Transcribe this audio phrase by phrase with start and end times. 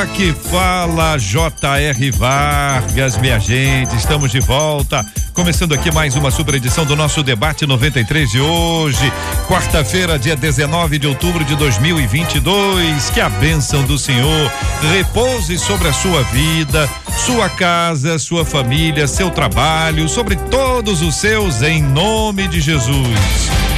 [0.00, 2.10] Aqui fala J.R.
[2.12, 3.94] Vargas, minha gente.
[3.94, 5.04] Estamos de volta.
[5.34, 9.12] Começando aqui mais uma super edição do nosso debate 93 de hoje,
[9.46, 13.10] quarta-feira, dia 19 de outubro de 2022.
[13.10, 14.50] Que a bênção do Senhor
[14.90, 16.88] repouse sobre a sua vida,
[17.26, 23.69] sua casa, sua família, seu trabalho, sobre todos os seus, em nome de Jesus.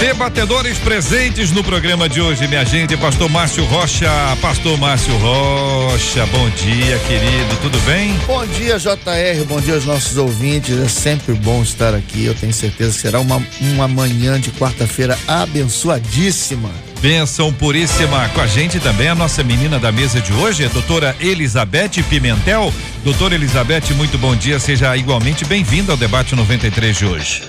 [0.00, 4.08] Debatedores presentes no programa de hoje, minha gente, pastor Márcio Rocha.
[4.40, 8.14] Pastor Márcio Rocha, bom dia, querido, tudo bem?
[8.26, 10.78] Bom dia, JR, bom dia aos nossos ouvintes.
[10.78, 12.24] É sempre bom estar aqui.
[12.24, 16.70] Eu tenho certeza que será uma, uma manhã de quarta-feira abençoadíssima.
[17.02, 18.26] Benção puríssima.
[18.30, 22.72] Com a gente também a nossa menina da mesa de hoje, a doutora Elizabeth Pimentel.
[23.04, 24.58] Doutora Elizabeth, muito bom dia.
[24.58, 27.42] Seja igualmente bem-vinda ao debate 93 de hoje.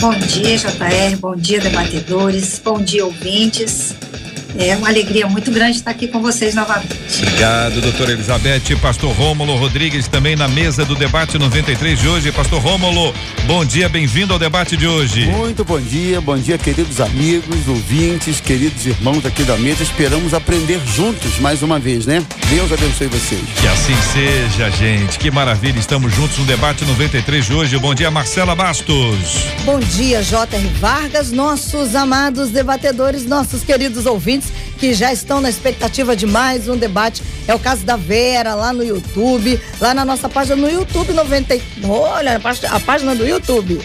[0.00, 1.16] Bom dia, JR.
[1.18, 2.60] Bom dia, debatedores.
[2.62, 3.94] Bom dia, ouvintes.
[4.56, 6.96] É uma alegria muito grande estar aqui com vocês novamente.
[7.18, 8.76] Obrigado, doutora Elizabeth.
[8.80, 12.30] Pastor Rômulo Rodrigues também na mesa do debate 93 de hoje.
[12.30, 13.12] Pastor Rômulo,
[13.46, 15.26] bom dia, bem-vindo ao debate de hoje.
[15.26, 19.82] Muito bom dia, bom dia, queridos amigos, ouvintes, queridos irmãos aqui da mesa.
[19.82, 22.24] Esperamos aprender juntos mais uma vez, né?
[22.48, 23.42] Deus abençoe vocês.
[23.60, 25.18] Que assim seja, gente.
[25.18, 25.80] Que maravilha.
[25.80, 27.76] Estamos juntos no debate 93 de hoje.
[27.78, 29.48] Bom dia, Marcela Bastos.
[29.64, 30.68] Bom dia, J.R.
[30.78, 34.43] Vargas, nossos amados debatedores, nossos queridos ouvintes
[34.78, 37.22] que já estão na expectativa de mais um debate.
[37.46, 41.58] É o caso da Vera lá no YouTube, lá na nossa página no YouTube 90.
[41.88, 43.80] Olha, a página do YouTube.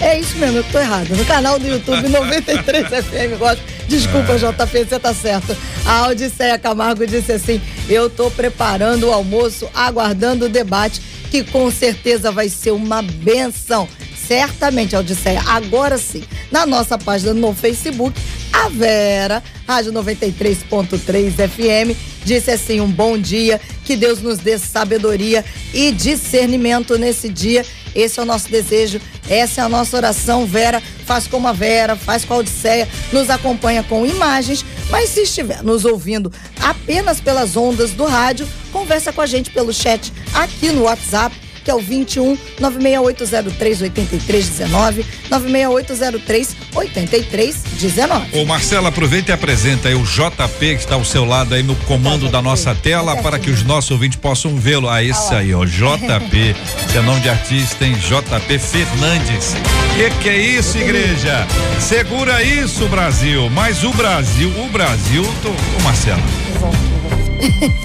[0.00, 1.08] É isso mesmo, eu tô errado.
[1.16, 3.62] No canal do YouTube 93 FM, gosto.
[3.88, 4.36] Desculpa, é.
[4.36, 5.56] JP, você tá certo.
[5.84, 11.00] A Odisseia Camargo disse assim: Eu tô preparando o almoço, aguardando o debate,
[11.30, 13.88] que com certeza vai ser uma benção.
[14.26, 15.42] Certamente, Odisseia.
[15.46, 16.22] Agora sim,
[16.52, 18.20] na nossa página no Facebook,
[18.58, 25.44] a Vera, Rádio 93.3 FM, disse assim: um bom dia, que Deus nos dê sabedoria
[25.72, 27.64] e discernimento nesse dia.
[27.94, 30.44] Esse é o nosso desejo, essa é a nossa oração.
[30.44, 35.22] Vera, faz como a Vera, faz com a Odisseia, nos acompanha com imagens, mas se
[35.22, 40.70] estiver nos ouvindo apenas pelas ondas do rádio, conversa com a gente pelo chat aqui
[40.70, 41.34] no WhatsApp
[41.68, 48.40] que é o 21 96803 8319, 96803 8319.
[48.40, 51.76] Ô Marcela, aproveita e apresenta aí o JP que está ao seu lado aí no
[51.76, 52.32] comando JP.
[52.32, 54.88] da nossa tela para que os nossos ouvintes possam vê-lo.
[54.88, 56.56] Ah, esse aí, ó, JP.
[56.90, 57.94] Seu nome de artista, hein?
[57.96, 59.54] JP Fernandes.
[59.94, 61.46] Que que é isso, igreja?
[61.78, 63.50] Segura isso, Brasil.
[63.50, 66.22] Mas o Brasil, o Brasil, tô, ô Marcela.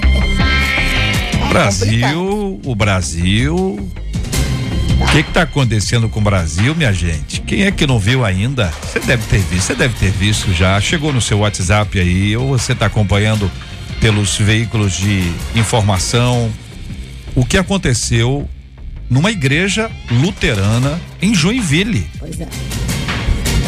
[1.54, 3.56] Brasil, o Brasil.
[5.00, 7.40] O que está acontecendo com o Brasil, minha gente?
[7.42, 8.72] Quem é que não viu ainda?
[8.82, 10.80] Você deve ter visto, você deve ter visto já.
[10.80, 13.48] Chegou no seu WhatsApp aí, ou você está acompanhando
[14.00, 16.50] pelos veículos de informação
[17.36, 18.48] o que aconteceu
[19.08, 22.04] numa igreja luterana em Joinville.
[22.18, 22.48] Pois é.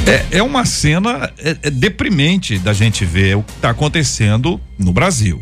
[0.08, 4.92] É, é uma cena é, é deprimente da gente ver o que está acontecendo no
[4.92, 5.40] Brasil.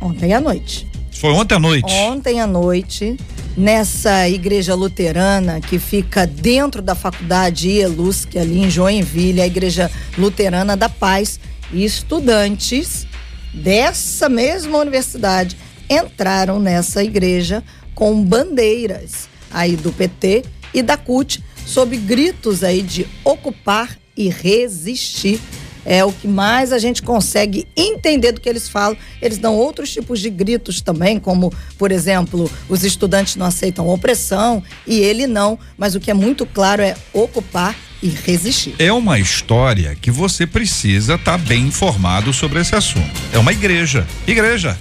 [0.00, 0.84] Ontem à noite.
[1.18, 1.92] Foi ontem à noite?
[1.92, 3.16] Ontem à noite,
[3.56, 10.76] nessa igreja luterana que fica dentro da faculdade IELUSC, ali em Joinville, a igreja luterana
[10.76, 11.40] da paz,
[11.72, 13.04] e estudantes
[13.52, 15.56] dessa mesma universidade
[15.90, 17.64] entraram nessa igreja
[17.96, 25.40] com bandeiras aí do PT e da CUT, sob gritos aí de ocupar e resistir
[25.88, 28.94] é o que mais a gente consegue entender do que eles falam.
[29.22, 34.62] Eles dão outros tipos de gritos também, como, por exemplo, os estudantes não aceitam opressão
[34.86, 38.74] e ele não, mas o que é muito claro é ocupar e resistir.
[38.78, 43.10] É uma história que você precisa estar tá bem informado sobre esse assunto.
[43.32, 44.06] É uma igreja.
[44.26, 44.78] Igreja.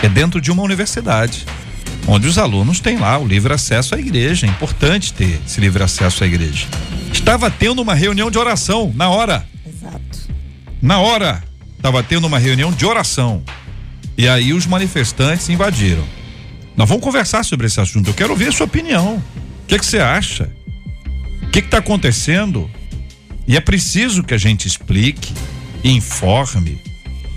[0.03, 1.45] É dentro de uma universidade.
[2.09, 4.47] onde os alunos têm lá o livre acesso à igreja.
[4.47, 6.67] É importante ter esse livre acesso à igreja.
[7.13, 9.47] Estava tendo uma reunião de oração na hora.
[9.65, 10.19] Exato.
[10.81, 11.45] Na hora,
[11.77, 13.45] estava tendo uma reunião de oração.
[14.19, 16.03] E aí os manifestantes invadiram.
[16.83, 18.11] Nós vamos conversar sobre esse assunto.
[18.11, 19.15] Eu quero ouvir a sua opinião.
[19.15, 20.51] O que, que você acha?
[21.41, 22.69] O que está acontecendo?
[23.47, 25.33] E é preciso que a gente explique
[25.85, 26.83] e informe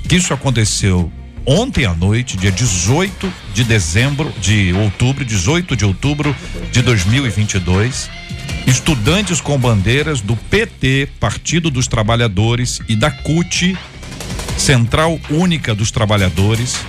[0.09, 1.11] que isso aconteceu
[1.45, 6.35] ontem à noite, dia 18 de dezembro, de outubro, 18 de outubro
[6.71, 8.09] de 2022.
[8.65, 13.77] Estudantes com bandeiras do PT, Partido dos Trabalhadores, e da CUT,
[14.57, 16.79] Central Única dos Trabalhadores,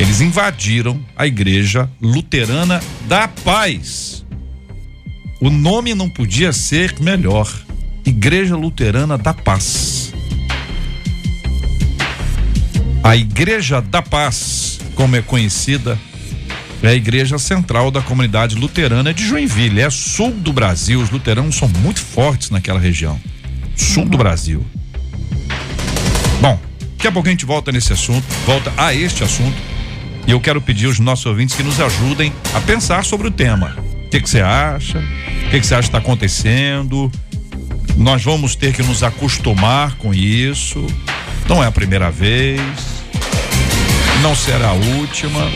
[0.00, 4.24] eles invadiram a Igreja Luterana da Paz.
[5.38, 7.46] O nome não podia ser melhor.
[8.06, 10.14] Igreja Luterana da Paz.
[13.04, 15.98] A Igreja da Paz, como é conhecida,
[16.82, 19.82] é a igreja central da comunidade luterana de Joinville.
[19.82, 20.98] É sul do Brasil.
[20.98, 23.20] Os luteranos são muito fortes naquela região.
[23.76, 24.64] Sul do Brasil.
[26.40, 26.58] Bom,
[26.96, 29.79] daqui a pouco a gente volta nesse assunto, volta a este assunto.
[30.30, 33.76] E eu quero pedir aos nossos ouvintes que nos ajudem a pensar sobre o tema.
[34.06, 34.98] O que você acha?
[35.46, 37.10] O que você acha que está acontecendo?
[37.96, 40.86] Nós vamos ter que nos acostumar com isso.
[41.48, 42.62] Não é a primeira vez.
[44.22, 45.50] Não será a última.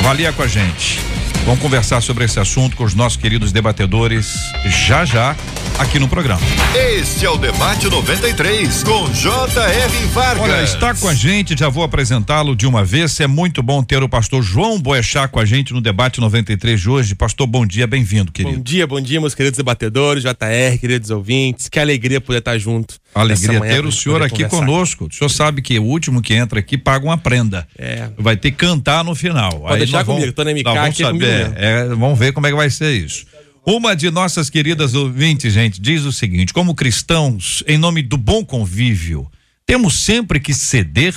[0.00, 0.98] Avalia com a gente.
[1.46, 4.34] Vamos conversar sobre esse assunto com os nossos queridos debatedores
[4.66, 5.36] já já
[5.78, 6.40] aqui no programa.
[6.74, 10.06] Este é o Debate 93 com J.R.
[10.12, 10.40] Vargas.
[10.50, 13.18] Olha, está com a gente, já vou apresentá-lo de uma vez.
[13.20, 16.88] É muito bom ter o pastor João Boechat com a gente no Debate 93 de
[16.88, 17.14] hoje.
[17.14, 18.56] Pastor, bom dia, bem-vindo, querido.
[18.56, 21.68] Bom dia, bom dia, meus queridos debatedores, JR, queridos ouvintes.
[21.68, 22.94] Que alegria poder estar junto.
[23.14, 24.56] Alegria ter o senhor aqui conversar.
[24.58, 25.06] conosco.
[25.10, 27.66] O senhor sabe que o último que entra aqui paga uma prenda.
[27.78, 28.08] É.
[28.18, 29.60] Vai ter que cantar no final.
[29.60, 31.52] Pode deixar nós vamos- comigo, tô na MK aqui, comigo saber.
[31.56, 33.26] É, vamos ver como é que vai ser isso.
[33.64, 38.44] Uma de nossas queridas ouvintes, gente, diz o seguinte: como cristãos, em nome do bom
[38.44, 39.30] convívio,
[39.64, 41.14] temos sempre que ceder?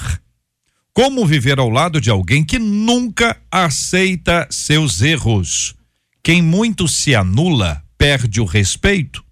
[0.94, 5.76] Como viver ao lado de alguém que nunca aceita seus erros?
[6.22, 9.26] Quem muito se anula perde o respeito?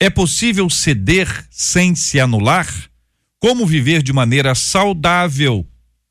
[0.00, 2.66] É possível ceder sem se anular?
[3.38, 5.64] Como viver de maneira saudável?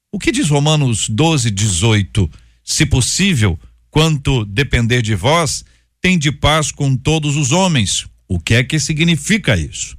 [0.10, 2.32] O que diz Romanos 12, 18?
[2.64, 3.60] Se possível,
[3.92, 5.66] quanto depender de vós,
[6.08, 8.08] tende paz com todos os homens.
[8.30, 9.98] O que é que significa isso?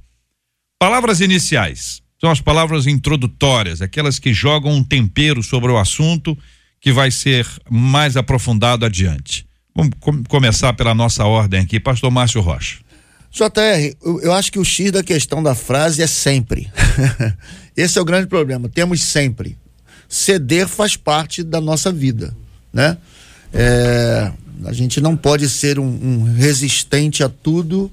[0.79, 6.35] Palavras iniciais são as palavras introdutórias, aquelas que jogam um tempero sobre o assunto
[6.81, 9.45] que vai ser mais aprofundado adiante.
[9.75, 12.79] Vamos com- começar pela nossa ordem aqui, Pastor Márcio Rocha.
[13.31, 16.71] JR, eu, eu acho que o X da questão da frase é sempre.
[17.77, 18.67] Esse é o grande problema.
[18.67, 19.55] Temos sempre.
[20.07, 22.35] Ceder faz parte da nossa vida,
[22.73, 22.97] né?
[23.53, 24.31] É,
[24.65, 27.91] a gente não pode ser um, um resistente a tudo,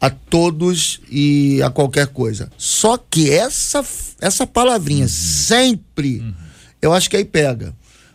[0.00, 2.50] a todos e a qualquer coisa.
[2.56, 3.84] Só que essa
[4.20, 6.22] essa palavrinha sempre,
[6.80, 7.74] eu acho que aí pega,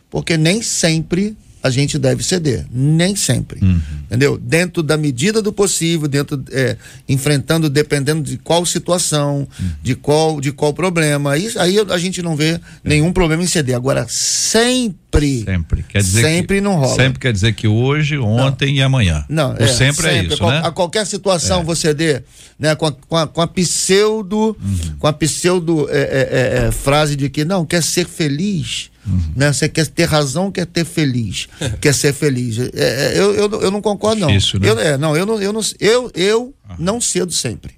[0.09, 3.59] porque nem sempre a gente deve ceder, nem sempre,
[4.05, 4.37] entendeu?
[4.37, 6.77] Dentro da medida do possível, dentro é,
[7.09, 9.47] enfrentando dependendo de qual situação,
[9.81, 11.31] de qual de qual problema.
[11.31, 13.75] Aí, aí a gente não vê nenhum problema em ceder.
[13.75, 15.83] Agora sempre, Sempre.
[15.87, 16.95] Quer dizer sempre que, não rola.
[16.95, 19.25] Sempre quer dizer que hoje, ontem e amanhã.
[19.29, 20.61] Não, o sempre, é isso, Qual- né?
[20.63, 22.21] A qualquer situação você dê,
[22.59, 24.95] né, com a, com a, com a pseudo, Uhum.
[24.99, 26.29] com a pseudo é, é,
[26.63, 29.21] é, é, frase de que não quer ser feliz, Uhum.
[29.35, 29.53] né?
[29.53, 31.47] Você quer ter razão, quer ter feliz,
[31.79, 32.57] quer ser feliz.
[32.59, 34.27] É, é, eu, eu, eu não concordo não.
[34.27, 34.69] Difícil, né?
[34.69, 37.73] Eu, é, não, eu não, eu não, eu, eu não cedo sempre.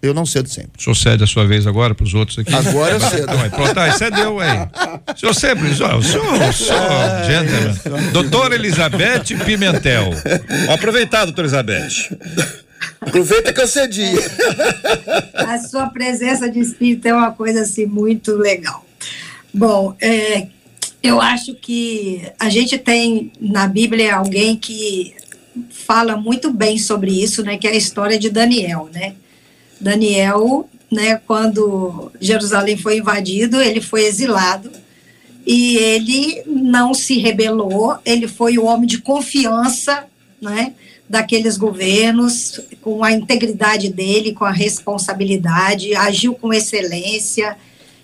[0.00, 0.70] Eu não cedo sempre.
[0.78, 2.54] O senhor cede a sua vez agora para os outros aqui?
[2.54, 3.32] Agora eu cedo.
[3.32, 4.68] Ué, pronto, aí cedeu aí.
[5.14, 8.12] O senhor sempre, o senhor, o senhor, o senhor gentleman.
[8.12, 10.10] Doutora Elizabeth Pimentel.
[10.72, 12.16] Aproveitar, doutora Elizabeth.
[13.00, 14.12] Aproveita que eu cedi.
[15.34, 18.86] A sua presença de espírito é uma coisa assim muito legal.
[19.52, 20.46] Bom, é,
[21.02, 25.14] eu acho que a gente tem na Bíblia alguém que
[25.70, 27.56] fala muito bem sobre isso, né?
[27.56, 29.14] Que é a história de Daniel, né?
[29.80, 31.20] Daniel, né?
[31.26, 34.70] Quando Jerusalém foi invadido, ele foi exilado
[35.46, 37.96] e ele não se rebelou.
[38.04, 40.04] Ele foi o homem de confiança,
[40.40, 40.74] né?
[41.08, 47.56] Daqueles governos, com a integridade dele, com a responsabilidade, agiu com excelência.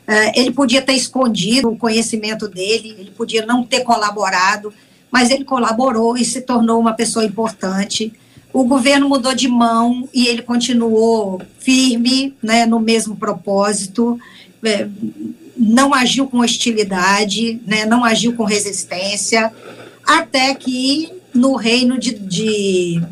[0.07, 4.73] Eh, ele podia ter escondido o conhecimento dele, ele podia não ter colaborado,
[5.11, 8.12] mas ele colaborou e se tornou uma pessoa importante.
[8.54, 14.16] O governo mudou de mão e ele continuou firme, né, no mesmo propósito.
[14.64, 14.87] Eh,
[15.56, 19.52] não agiu com hostilidade, né, não agiu com resistência,
[20.06, 23.02] até que no reino de, de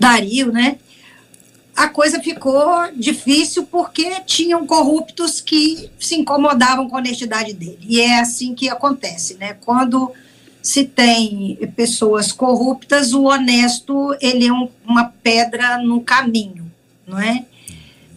[0.00, 0.78] Dario, né,
[1.76, 7.78] a coisa ficou difícil porque tinham corruptos que se incomodavam com a honestidade dele.
[7.88, 9.56] E é assim que acontece, né?
[9.64, 10.12] Quando
[10.64, 16.72] se tem pessoas corruptas, o honesto ele é um, uma pedra no caminho,
[17.06, 17.44] não é?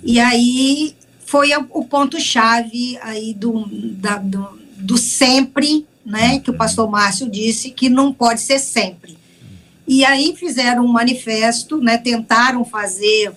[0.01, 6.39] E aí foi o ponto chave aí do, da, do, do sempre, né?
[6.39, 9.17] Que o pastor Márcio disse que não pode ser sempre.
[9.85, 11.97] E aí fizeram um manifesto, né?
[11.97, 13.33] Tentaram fazer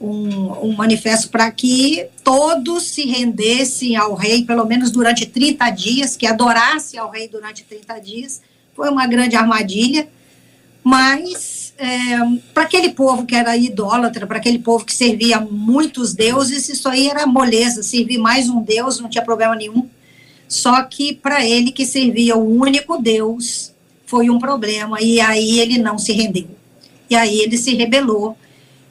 [0.00, 6.16] um, um manifesto para que todos se rendessem ao rei, pelo menos durante 30 dias,
[6.16, 8.47] que adorassem ao rei durante 30 dias.
[8.78, 10.08] Foi uma grande armadilha,
[10.84, 12.16] mas é,
[12.54, 17.08] para aquele povo que era idólatra, para aquele povo que servia muitos deuses, isso aí
[17.08, 19.88] era moleza, servir mais um deus não tinha problema nenhum.
[20.46, 23.74] Só que para ele que servia o único Deus
[24.06, 26.48] foi um problema, e aí ele não se rendeu.
[27.10, 28.38] E aí ele se rebelou.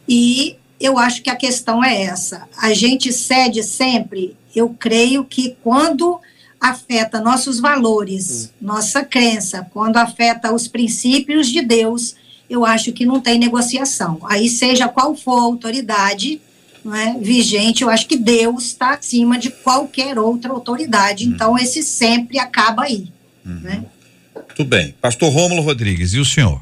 [0.05, 2.45] E eu acho que a questão é essa.
[2.57, 6.19] A gente cede sempre, eu creio que quando
[6.59, 12.15] afeta nossos valores, nossa crença, quando afeta os princípios de Deus,
[12.49, 14.19] eu acho que não tem negociação.
[14.23, 16.41] Aí, seja qual for a autoridade
[16.83, 21.25] não é, vigente, eu acho que Deus está acima de qualquer outra autoridade.
[21.25, 21.33] Uhum.
[21.33, 23.11] Então, esse sempre acaba aí.
[23.45, 23.59] Uhum.
[23.59, 23.85] Né?
[24.35, 24.95] Muito bem.
[25.01, 26.61] Pastor Rômulo Rodrigues, e o senhor?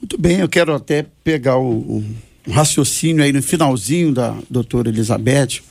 [0.00, 1.98] Muito bem, eu quero até pegar o,
[2.46, 5.62] o raciocínio aí no finalzinho da doutora Elizabeth,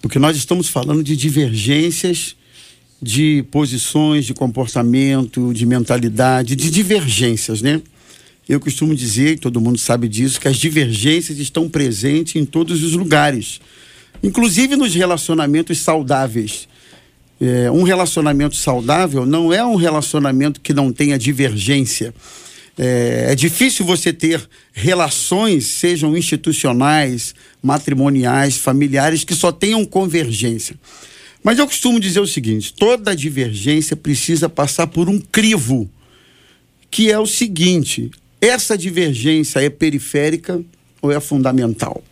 [0.00, 2.36] porque nós estamos falando de divergências
[3.02, 7.80] de posições, de comportamento, de mentalidade, de divergências, né?
[8.48, 12.82] Eu costumo dizer, e todo mundo sabe disso, que as divergências estão presentes em todos
[12.82, 13.60] os lugares,
[14.22, 16.68] inclusive nos relacionamentos saudáveis.
[17.40, 22.12] É, um relacionamento saudável não é um relacionamento que não tenha divergência.
[22.82, 24.40] É, é, difícil você ter
[24.72, 30.74] relações, sejam institucionais, matrimoniais, familiares, que só tenham convergência.
[31.44, 35.90] Mas eu costumo dizer o seguinte: toda divergência precisa passar por um crivo,
[36.90, 38.10] que é o seguinte:
[38.40, 40.58] essa divergência é periférica
[41.02, 42.02] ou é fundamental?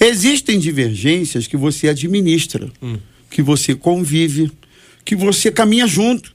[0.00, 2.98] Existem divergências que você administra, hum.
[3.30, 4.50] que você convive,
[5.04, 6.34] que você caminha junto,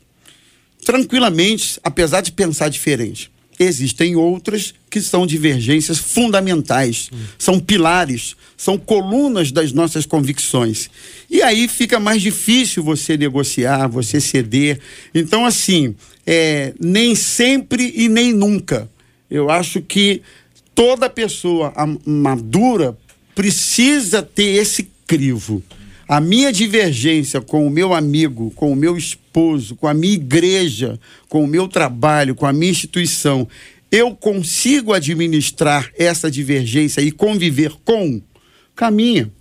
[0.86, 3.33] tranquilamente, apesar de pensar diferente.
[3.60, 10.90] Existem outras que são divergências fundamentais, são pilares, são colunas das nossas convicções.
[11.30, 14.80] E aí fica mais difícil você negociar, você ceder.
[15.14, 15.96] Então, assim,
[16.26, 18.90] é, nem sempre e nem nunca.
[19.30, 20.22] Eu acho que
[20.76, 21.74] toda pessoa
[22.06, 22.98] madura
[23.36, 25.64] precisa ter esse crivo.
[26.08, 31.00] A minha divergência com o meu amigo, com o meu esposo, com a minha igreja,
[31.30, 33.48] com o meu trabalho, com a minha instituição,
[33.92, 38.22] eu consigo administrar essa divergência e conviver com?
[38.76, 39.32] Caminha.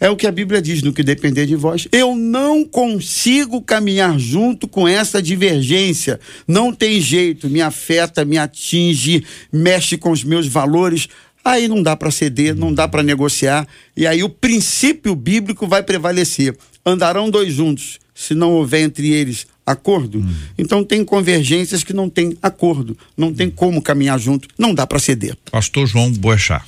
[0.00, 1.86] É o que a Bíblia diz no que depender de vós.
[1.92, 6.18] Eu não consigo caminhar junto com essa divergência.
[6.46, 11.08] Não tem jeito, me afeta, me atinge, mexe com os meus valores.
[11.44, 15.82] Aí não dá para ceder, não dá para negociar, e aí o princípio bíblico vai
[15.82, 16.56] prevalecer.
[16.86, 20.18] Andarão dois juntos, se não houver entre eles acordo.
[20.18, 20.34] Hum.
[20.58, 24.98] Então tem convergências que não tem acordo, não tem como caminhar junto, não dá para
[24.98, 25.36] ceder.
[25.50, 26.64] Pastor João Boechat.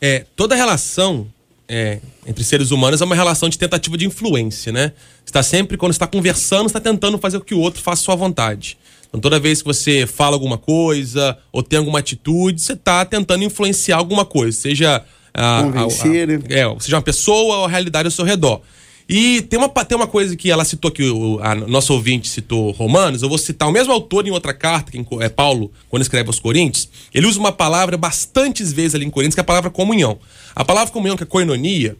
[0.00, 1.26] É, toda relação
[1.68, 4.92] é, entre seres humanos é uma relação de tentativa de influência, né?
[5.24, 8.76] Está sempre, quando está conversando, está tentando fazer com que o outro faça sua vontade.
[9.14, 13.44] Então, toda vez que você fala alguma coisa ou tem alguma atitude, você está tentando
[13.44, 16.28] influenciar alguma coisa, seja a, Convencer.
[16.28, 16.44] A, a, né?
[16.50, 18.60] é, seja uma pessoa ou a realidade ao seu redor.
[19.08, 22.72] E tem uma, tem uma coisa que ela citou aqui, o a nosso ouvinte citou
[22.72, 26.28] Romanos, eu vou citar o mesmo autor em outra carta, que é Paulo, quando escreve
[26.28, 29.70] aos Coríntios, ele usa uma palavra bastantes vezes ali em Coríntios, que é a palavra
[29.70, 30.18] comunhão.
[30.56, 31.96] A palavra comunhão, que é koinonia,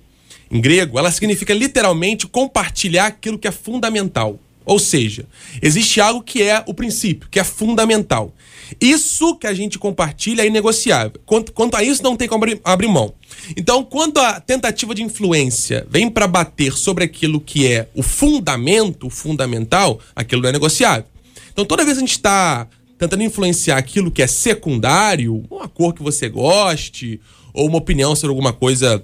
[0.50, 4.40] em grego, ela significa literalmente compartilhar aquilo que é fundamental.
[4.64, 5.26] Ou seja,
[5.60, 8.34] existe algo que é o princípio, que é fundamental.
[8.80, 11.20] Isso que a gente compartilha é inegociável.
[11.26, 13.14] Quanto, quanto a isso, não tem como abrir, mão.
[13.56, 19.06] Então, quando a tentativa de influência vem para bater sobre aquilo que é o fundamento,
[19.06, 21.04] o fundamental, aquilo não é negociável.
[21.52, 22.66] Então, toda vez que a gente está
[22.98, 27.20] tentando influenciar aquilo que é secundário, uma cor que você goste,
[27.52, 29.02] ou uma opinião sobre alguma coisa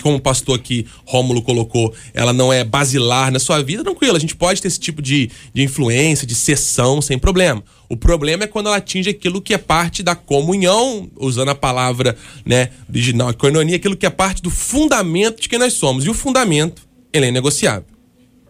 [0.00, 4.20] como o pastor aqui, Rômulo, colocou, ela não é basilar na sua vida, tranquilo, a
[4.20, 7.62] gente pode ter esse tipo de, de influência, de sessão, sem problema.
[7.88, 12.16] O problema é quando ela atinge aquilo que é parte da comunhão, usando a palavra
[12.44, 16.04] né, original, coinonia, aquilo que é parte do fundamento de quem nós somos.
[16.04, 16.82] E o fundamento
[17.12, 17.84] ele é negociável.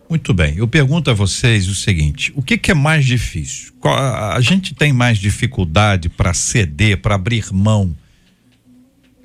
[0.09, 0.55] Muito bem.
[0.59, 3.73] Eu pergunto a vocês o seguinte: o que, que é mais difícil?
[3.83, 7.97] A, a gente tem mais dificuldade para ceder, para abrir mão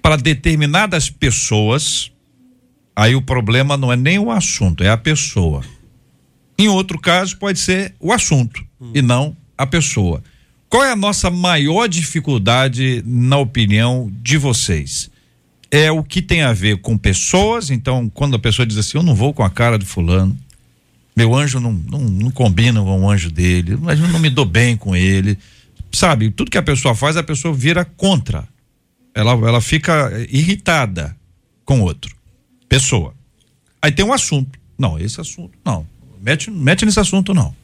[0.08, 2.14] para determinadas pessoas?
[2.96, 5.62] Aí o problema não é nem o assunto, é a pessoa.
[6.58, 10.24] Em outro caso, pode ser o assunto e não a pessoa.
[10.70, 15.12] Qual é a nossa maior dificuldade, na opinião de vocês?
[15.70, 19.04] É o que tem a ver com pessoas, então, quando a pessoa diz assim, eu
[19.04, 20.38] não vou com a cara do fulano,
[21.18, 24.46] meu anjo não, não, não combina com o anjo dele, mas eu não me dou
[24.46, 25.38] bem com ele.
[25.92, 28.48] Sabe, tudo que a pessoa faz, a pessoa vira contra.
[29.18, 31.18] Ela, ela fica irritada
[31.66, 32.16] com outro.
[32.70, 33.16] Pessoa.
[33.82, 34.60] Aí tem um assunto.
[34.78, 35.88] Não, esse assunto, não.
[36.22, 37.56] Mete, mete nesse assunto, não.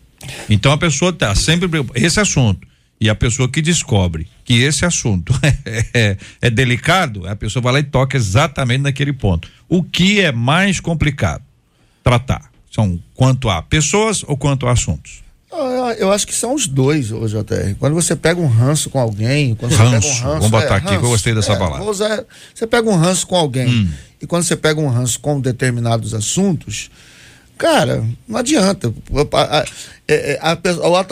[0.50, 1.70] Então a pessoa tá sempre.
[1.94, 2.68] Esse assunto.
[3.00, 5.32] E a pessoa que descobre que esse assunto
[5.94, 9.48] é, é delicado, a pessoa vai lá e toca exatamente naquele ponto.
[9.70, 11.44] O que é mais complicado
[12.04, 12.52] tratar?
[12.72, 15.24] São quanto a pessoas ou quanto a assuntos?
[15.56, 17.76] Eu, eu acho que são os dois, ô JR.
[17.80, 20.24] Quando você pega um ranço com alguém, quando você pega um Ranço, ranço.
[20.26, 21.84] vamos botar aqui, que eu gostei dessa é, palavra.
[21.84, 23.90] usar- você pega um ranço com alguém Hum.
[24.22, 26.90] e quando você pega um ranço com determinados assuntos,
[27.58, 28.92] cara, não adianta.
[29.34, 29.66] A, a-
[30.08, 30.58] é, é, a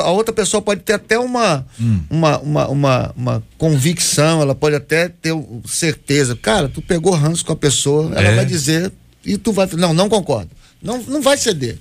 [0.03, 2.01] a outra, pessoa pode ter até uma, Hum.
[2.09, 5.33] uma, uma, uma, uma convicção, ela pode até ter
[5.65, 6.35] certeza.
[6.35, 8.35] Cara, tu pegou ranço com a pessoa, ela É.
[8.35, 8.91] vai dizer
[9.25, 9.67] e tu vai.
[9.77, 10.49] Não, não concordo.
[10.81, 11.77] Não, não vai ceder.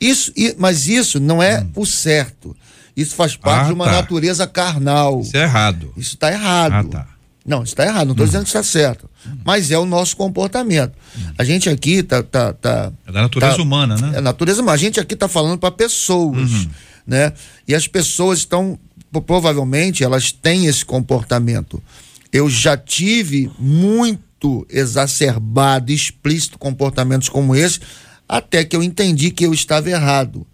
[0.00, 2.56] Isso, mas isso não é o certo.
[2.96, 3.64] Isso faz parte Hum.
[3.64, 3.92] Ah, de uma tá.
[3.92, 5.20] natureza carnal.
[5.20, 5.92] Isso é errado.
[5.96, 6.72] Isso está errado.
[6.72, 7.06] Ah, tá.
[7.46, 8.06] Não, isso está errado.
[8.06, 9.08] Não estou dizendo que está certo.
[9.44, 10.92] Mas é o nosso comportamento.
[11.38, 14.18] A gente aqui tá, tá, tá É da natureza tá- humana, né?
[14.18, 14.74] É natureza humana.
[14.74, 16.68] A gente aqui está falando para pessoas, Uhum.
[17.06, 17.32] né?
[17.66, 18.78] E as pessoas estão
[19.26, 21.82] provavelmente elas têm esse comportamento.
[22.30, 27.80] Eu já tive muito exacerbado, explícito comportamentos como esse,
[28.28, 30.46] até que eu entendi que eu estava errado.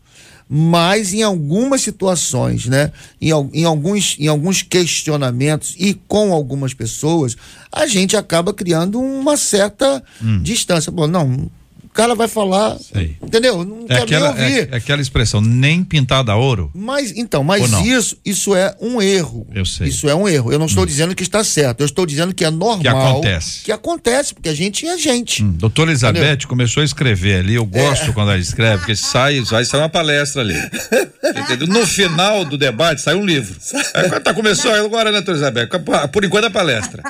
[0.48, 2.92] Mas em algumas situações, né?
[3.20, 7.34] Em, em alguns, em alguns questionamentos e com algumas pessoas,
[7.72, 10.02] a gente acaba criando uma certa
[10.42, 10.92] distância.
[10.92, 11.50] Bom, não,
[11.94, 12.78] cara vai falar, Hum.
[12.92, 13.16] Sei.
[13.22, 13.64] entendeu?
[13.64, 14.68] Não É quero aquela, nem ouvir.
[14.70, 16.70] é, é aquela expressão, nem pintada a ouro.
[16.74, 19.46] Mas então, mas isso, isso é um erro.
[19.54, 19.86] Eu sei.
[19.86, 19.90] Hum.
[19.90, 20.52] Isso é um erro.
[20.52, 21.80] Eu não estou dizendo que está certo.
[21.80, 22.80] Eu estou dizendo que é normal.
[22.80, 23.62] Que acontece.
[23.64, 25.42] Que acontece, porque a gente é gente.
[25.44, 28.12] Hum, doutora Elizabeth começou a escrever ali, eu gosto É.
[28.12, 30.54] quando ela escreve, porque sai, vai sair uma palestra ali.
[31.24, 31.68] Entendeu?
[31.68, 33.54] No final do debate sai um livro.
[33.94, 35.68] Aí, quando tá começou agora, né, doutora Elizabeth?
[36.12, 37.02] Por enquanto a palestra.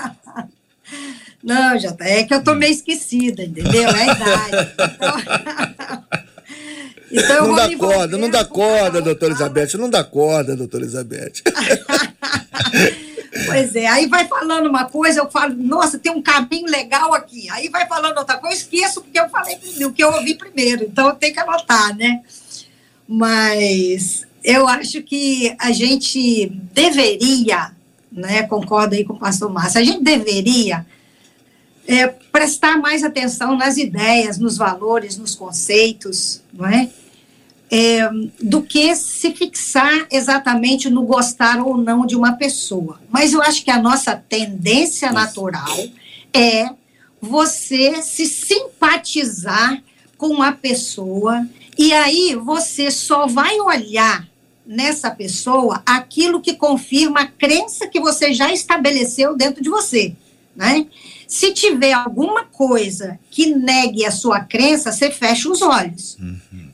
[1.45, 2.07] Não, já tá.
[2.07, 3.91] É que eu tô meio esquecida, entendeu?
[3.91, 4.73] É a idade.
[7.13, 9.33] Então, então eu Não dá corda, não dá corda, doutora.
[9.33, 9.77] Elizabeth.
[9.77, 11.43] Não dá corda, doutora Elizabeth.
[13.47, 17.51] Pois é, aí vai falando uma coisa, eu falo, nossa, tem um caminho legal aqui.
[17.51, 20.35] Aí vai falando outra coisa, eu esqueço porque eu falei primeiro, o que eu ouvi
[20.35, 20.85] primeiro.
[20.85, 22.23] Então eu tenho que anotar, né?
[23.07, 27.73] Mas eu acho que a gente deveria,
[28.11, 28.45] né?
[28.45, 30.87] Concordo aí com o pastor Márcio, a gente deveria
[31.87, 36.91] é, prestar mais atenção nas ideias, nos valores, nos conceitos, não é?
[37.71, 38.09] É,
[38.41, 43.01] do que se fixar exatamente no gostar ou não de uma pessoa.
[43.11, 45.77] Mas eu acho que a nossa tendência natural
[46.33, 46.69] é
[47.21, 49.83] você se simpatizar
[50.17, 54.29] com a pessoa e aí você só vai olhar
[54.67, 60.15] nessa pessoa aquilo que confirma a crença que você já estabeleceu dentro de você,
[60.55, 60.87] né?
[61.27, 66.17] Se tiver alguma coisa que negue a sua crença, você fecha os olhos.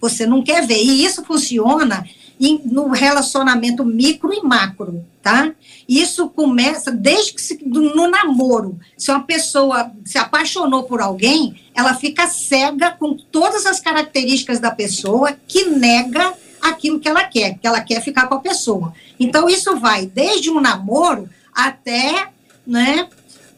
[0.00, 0.82] Você não quer ver.
[0.82, 2.04] E isso funciona
[2.38, 5.52] em- no relacionamento micro e macro, tá?
[5.88, 8.78] Isso começa desde que se, do- no namoro.
[8.96, 14.70] Se uma pessoa se apaixonou por alguém, ela fica cega com todas as características da
[14.70, 16.32] pessoa que nega
[16.62, 18.92] aquilo que ela quer, que ela quer ficar com a pessoa.
[19.18, 22.28] Então isso vai desde um namoro até,
[22.66, 23.06] né,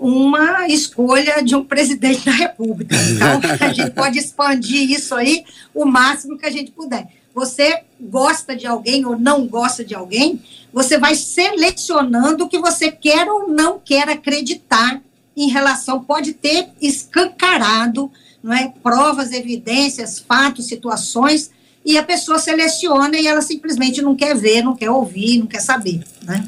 [0.02, 2.96] uma escolha de um presidente da República.
[2.96, 7.06] Então, a gente pode expandir isso aí o máximo que a gente puder.
[7.32, 12.90] Você gosta de alguém ou não gosta de alguém, você vai selecionando o que você
[12.90, 15.00] quer ou não quer acreditar
[15.36, 18.10] em relação, pode ter escancarado,
[18.42, 18.72] não é?
[18.82, 21.50] provas, evidências, fatos, situações,
[21.86, 25.60] e a pessoa seleciona e ela simplesmente não quer ver, não quer ouvir, não quer
[25.60, 26.02] saber.
[26.22, 26.44] Né?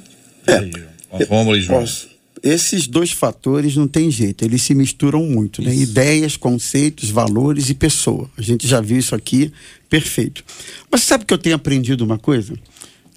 [1.29, 1.81] Vamos, João.
[1.81, 2.14] Posso.
[2.45, 5.75] Esses dois fatores não tem jeito, eles se misturam muito, né?
[5.75, 8.31] Ideias, conceitos, valores e pessoa.
[8.37, 9.51] A gente já viu isso aqui,
[9.89, 10.45] perfeito.
[10.91, 12.53] Mas sabe que eu tenho aprendido uma coisa?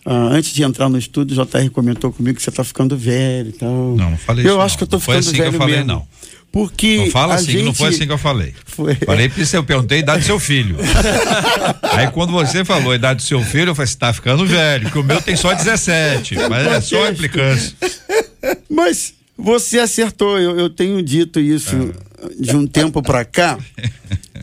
[0.10, 3.50] ah, antes de entrar no estúdio, o JR comentou comigo que você está ficando velho
[3.50, 3.70] e tal.
[3.98, 4.62] Não, não falei eu isso.
[4.62, 4.78] acho não.
[4.78, 5.88] que eu tô Não foi ficando assim que eu velho falei, mesmo.
[5.92, 6.08] não.
[6.50, 7.66] Porque Não fala assim, gente...
[7.66, 8.54] não foi assim que eu falei.
[8.66, 8.96] Foi.
[8.96, 10.78] Falei porque eu perguntei a idade do seu filho.
[11.92, 14.90] Aí quando você falou a idade do seu filho, eu falei, você tá ficando velho,
[14.90, 16.36] que o meu tem só 17.
[16.50, 17.76] Mas é só implicância.
[18.72, 21.94] Mas você acertou, eu, eu tenho dito isso
[22.40, 23.58] de um tempo para cá,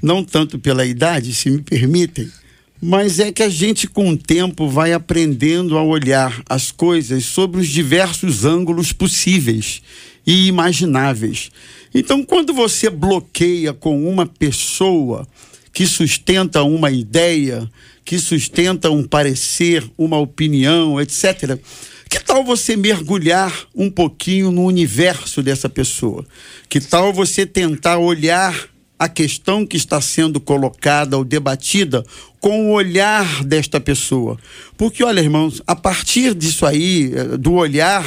[0.03, 2.31] não tanto pela idade, se me permitem,
[2.81, 7.61] mas é que a gente com o tempo vai aprendendo a olhar as coisas sobre
[7.61, 9.83] os diversos ângulos possíveis
[10.27, 11.51] e imagináveis.
[11.95, 15.27] Então, quando você bloqueia com uma pessoa
[15.73, 17.69] que sustenta uma ideia,
[18.05, 21.59] que sustenta um parecer, uma opinião, etc.
[22.15, 26.25] Que tal você mergulhar um pouquinho no universo dessa pessoa?
[26.69, 32.05] Que tal você tentar olhar a questão que está sendo colocada ou debatida
[32.39, 34.39] com o olhar desta pessoa?
[34.77, 38.07] Porque, olha, irmãos, a partir disso aí, eh, do olhar,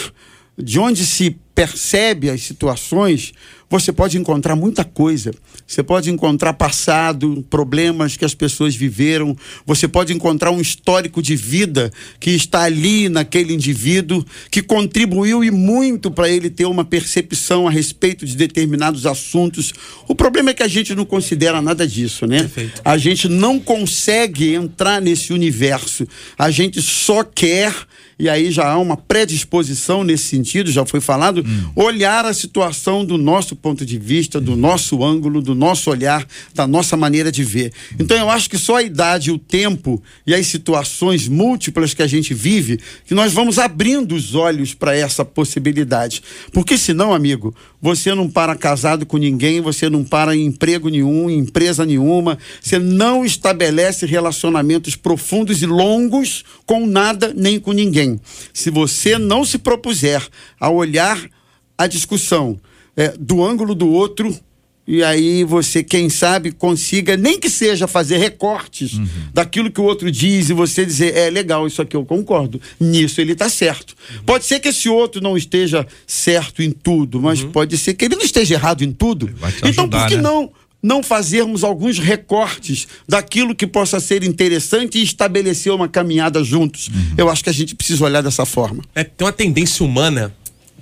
[0.58, 3.34] de onde se percebe as situações,
[3.70, 5.34] você pode encontrar muita coisa.
[5.68, 9.36] Você pode encontrar passado, problemas que as pessoas viveram.
[9.66, 15.52] Você pode encontrar um histórico de vida que está ali naquele indivíduo, que contribuiu e
[15.52, 19.74] muito para ele ter uma percepção a respeito de determinados assuntos.
[20.08, 22.40] O problema é que a gente não considera nada disso, né?
[22.40, 22.82] Perfeito.
[22.86, 26.08] A gente não consegue entrar nesse universo.
[26.38, 27.76] A gente só quer
[28.20, 33.18] e aí já há uma predisposição nesse sentido, já foi falado, olhar a situação do
[33.18, 37.72] nosso ponto de vista, do nosso ângulo, do nosso olhar, da nossa maneira de ver.
[38.00, 42.08] Então eu acho que só a idade, o tempo e as situações múltiplas que a
[42.08, 46.24] gente vive, que nós vamos abrindo os olhos para essa possibilidade.
[46.52, 51.30] Porque senão, amigo, você não para casado com ninguém, você não para em emprego nenhum,
[51.30, 58.07] em empresa nenhuma, você não estabelece relacionamentos profundos e longos com nada nem com ninguém.
[58.54, 60.26] Se você não se propuser
[60.60, 61.20] a olhar
[61.78, 62.60] a discussão
[62.96, 64.36] é, do ângulo do outro,
[64.88, 68.98] e aí você, quem sabe, consiga, nem que seja fazer recortes
[69.34, 72.62] daquilo que o outro diz e você dizer, é legal, isso aqui eu concordo.
[72.80, 73.94] Nisso ele está certo.
[74.26, 78.16] Pode ser que esse outro não esteja certo em tudo, mas pode ser que ele
[78.16, 79.30] não esteja errado em tudo.
[79.58, 80.22] Então, ajudar, por que né?
[80.22, 86.90] não não fazermos alguns recortes daquilo que possa ser interessante e estabelecer uma caminhada juntos?
[87.18, 88.84] Eu acho que a gente precisa olhar dessa forma.
[88.94, 90.34] É, tem uma tendência humana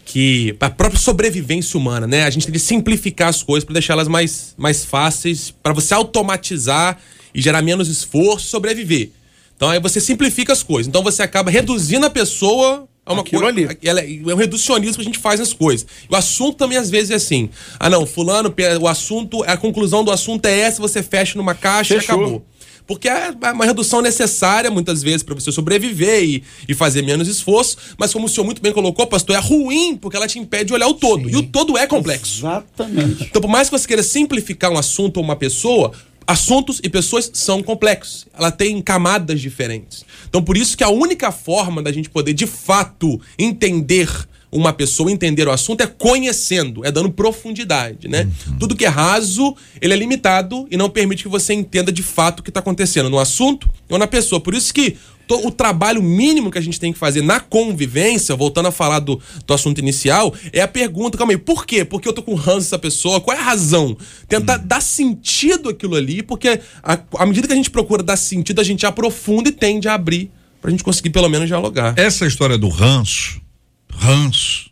[0.05, 2.23] que a própria sobrevivência humana, né?
[2.23, 6.99] A gente tem que simplificar as coisas para deixá-las mais, mais fáceis para você automatizar
[7.33, 9.09] e gerar menos esforço, sobreviver.
[9.55, 10.87] Então aí você simplifica as coisas.
[10.87, 13.59] Então você acaba reduzindo a pessoa a uma Aquilo coisa.
[13.59, 13.77] ali.
[13.83, 15.85] Ela é é um reducionismo que a gente faz nas coisas.
[16.09, 17.49] O assunto também às vezes é assim.
[17.79, 21.95] Ah, não, fulano, o assunto, a conclusão do assunto é essa, você fecha numa caixa
[21.95, 22.15] Fechou.
[22.15, 22.45] e acabou.
[22.87, 27.77] Porque é uma redução necessária, muitas vezes, para você sobreviver e, e fazer menos esforço.
[27.97, 30.73] Mas, como o senhor muito bem colocou, pastor, é ruim porque ela te impede de
[30.73, 31.27] olhar o todo.
[31.27, 32.41] E o todo é complexo.
[32.41, 33.23] Exatamente.
[33.23, 35.93] Então, por mais que você queira simplificar um assunto ou uma pessoa,
[36.27, 38.27] assuntos e pessoas são complexos.
[38.33, 40.05] Ela tem camadas diferentes.
[40.27, 44.09] Então, por isso que a única forma da gente poder, de fato, entender
[44.51, 48.29] uma pessoa, entender o assunto, é conhecendo, é dando profundidade, né?
[48.57, 52.39] Tudo que é raso, ele é limitado e não permite que você entenda de fato
[52.39, 54.39] o que está acontecendo no assunto ou na pessoa.
[54.39, 54.95] Por isso que
[55.29, 59.19] o trabalho mínimo que a gente tem que fazer na convivência, voltando a falar do,
[59.45, 61.83] do assunto inicial, é a pergunta, calma aí, por quê?
[61.85, 63.19] Porque eu tô com ranço dessa pessoa?
[63.21, 63.97] Qual é a razão?
[64.27, 68.63] Tentar dar sentido àquilo ali, porque à medida que a gente procura dar sentido, a
[68.63, 71.93] gente aprofunda e tende a abrir pra gente conseguir pelo menos dialogar.
[71.97, 73.41] Essa história do ranço,
[73.89, 74.69] ranço,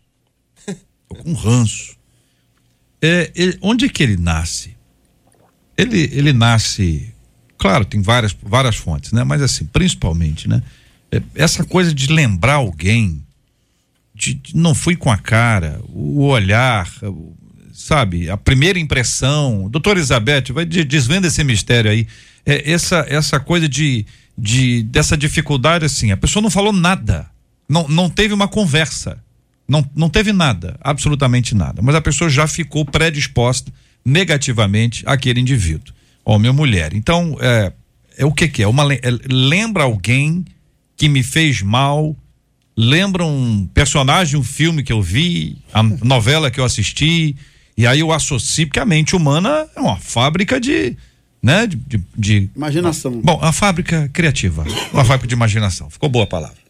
[1.08, 1.96] tô com ranço.
[3.02, 4.76] É, ele- onde é que ele nasce?
[5.78, 7.13] Ele, ele nasce,
[7.64, 9.24] claro, tem várias, várias fontes, né?
[9.24, 10.62] Mas assim, principalmente, né?
[11.10, 13.24] É, essa coisa de lembrar alguém,
[14.14, 16.92] de, de não fui com a cara, o olhar,
[17.74, 19.70] sabe, a primeira impressão.
[19.70, 22.06] Doutora Elizabeth, vai de- desvenda esse mistério aí.
[22.46, 24.06] É, essa, essa coisa de,
[24.38, 27.30] de dessa dificuldade assim, a pessoa não falou nada,
[27.70, 29.24] não, não teve uma conversa,
[29.66, 33.72] não, não teve nada, absolutamente nada, mas a pessoa já ficou predisposta
[34.04, 35.94] negativamente àquele indivíduo,
[36.26, 36.94] homem ou mulher.
[36.94, 37.72] Então, é,
[38.18, 38.68] é o que que é?
[38.68, 40.46] Uma, é, lembra alguém
[40.96, 42.16] que me fez mal,
[42.78, 47.36] lembra um personagem, um filme que eu vi, a novela que eu assisti,
[47.76, 50.96] e aí eu associo, porque a mente humana é uma fábrica de,
[51.42, 53.12] né, de, de, de- Imaginação.
[53.22, 56.64] bom, a fábrica criativa, uma fábrica de imaginação, ficou boa a palavra.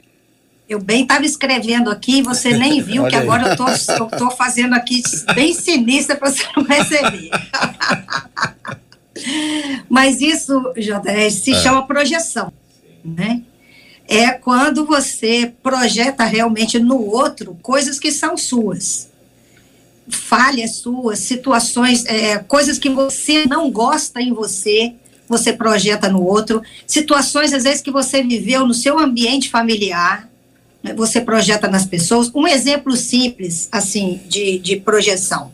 [0.67, 4.73] Eu bem estava escrevendo aqui, você nem viu, que agora eu tô, eu tô fazendo
[4.73, 5.03] aqui
[5.35, 7.29] bem sinistra para você não receber.
[9.89, 12.51] Mas isso, JR, se chama projeção,
[13.03, 13.43] né?
[14.07, 19.09] é quando você projeta realmente no outro coisas que são suas.
[20.07, 24.93] Falhas suas, situações, é, coisas que você não gosta em você,
[25.27, 26.61] você projeta no outro.
[26.85, 30.29] Situações, às vezes, que você viveu no seu ambiente familiar,
[30.83, 32.29] né, você projeta nas pessoas.
[32.35, 35.53] Um exemplo simples, assim, de, de projeção.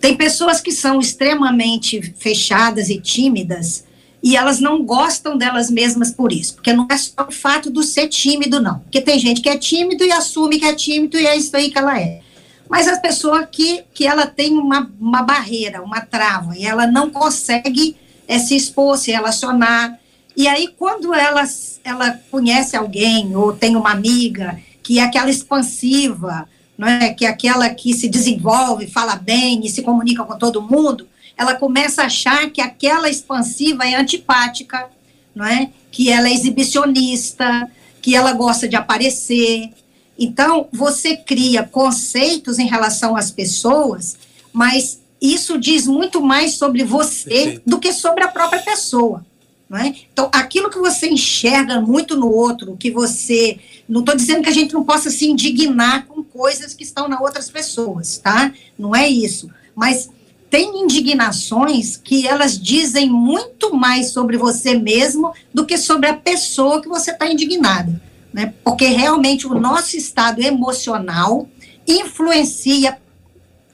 [0.00, 3.84] Tem pessoas que são extremamente fechadas e tímidas,
[4.22, 7.82] e elas não gostam delas mesmas por isso, porque não é só o fato do
[7.82, 8.80] ser tímido, não.
[8.80, 11.70] Porque tem gente que é tímido e assume que é tímido e é isso aí
[11.70, 12.20] que ela é.
[12.68, 17.10] Mas as pessoas que, que ela tem uma, uma barreira, uma trava, e ela não
[17.10, 19.98] consegue é, se expor, se relacionar.
[20.36, 21.44] E aí, quando ela,
[21.82, 27.12] ela conhece alguém ou tem uma amiga que é aquela expansiva, não é?
[27.12, 31.56] que é aquela que se desenvolve, fala bem e se comunica com todo mundo, ela
[31.56, 34.88] começa a achar que aquela expansiva é antipática,
[35.34, 35.70] não é?
[35.90, 37.68] Que ela é exibicionista,
[38.00, 39.70] que ela gosta de aparecer.
[40.16, 44.16] Então, você cria conceitos em relação às pessoas,
[44.52, 49.24] mas isso diz muito mais sobre você do que sobre a própria pessoa.
[49.70, 49.92] É?
[50.10, 53.58] Então, aquilo que você enxerga muito no outro, que você.
[53.86, 57.20] Não estou dizendo que a gente não possa se indignar com coisas que estão na
[57.20, 58.50] outras pessoas, tá?
[58.78, 59.50] Não é isso.
[59.76, 60.08] Mas
[60.50, 66.80] tem indignações que elas dizem muito mais sobre você mesmo do que sobre a pessoa
[66.80, 68.00] que você está indignada.
[68.32, 68.54] Né?
[68.64, 71.48] Porque realmente o nosso estado emocional
[71.86, 72.98] influencia,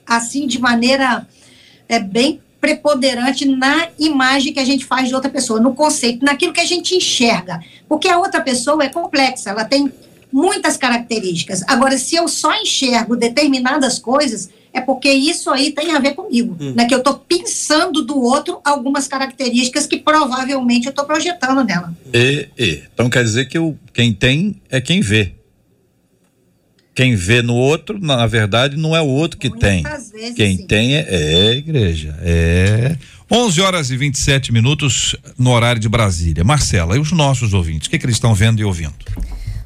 [0.07, 1.26] assim, de maneira
[1.88, 6.50] é, bem preponderante na imagem que a gente faz de outra pessoa, no conceito, naquilo
[6.50, 7.61] que a gente enxerga.
[7.87, 9.92] Porque a outra pessoa é complexa, ela tem
[10.33, 11.62] muitas características.
[11.66, 16.57] Agora, se eu só enxergo determinadas coisas, é porque isso aí tem a ver comigo,
[16.59, 16.72] hum.
[16.74, 16.87] né?
[16.87, 21.94] Que eu estou pensando do outro algumas características que provavelmente eu estou projetando nela.
[22.14, 25.35] E, e, então quer dizer que o, quem tem é quem vê.
[26.94, 29.83] Quem vê no outro, na verdade, não é o outro que Muitas tem.
[29.83, 30.66] Vezes, quem sim.
[30.66, 32.16] tem é, é igreja.
[32.22, 32.96] É.
[33.30, 36.44] 11 horas e 27 minutos no horário de Brasília.
[36.44, 37.88] Marcela, e os nossos ouvintes?
[37.88, 38.94] O que, que eles estão vendo e ouvindo?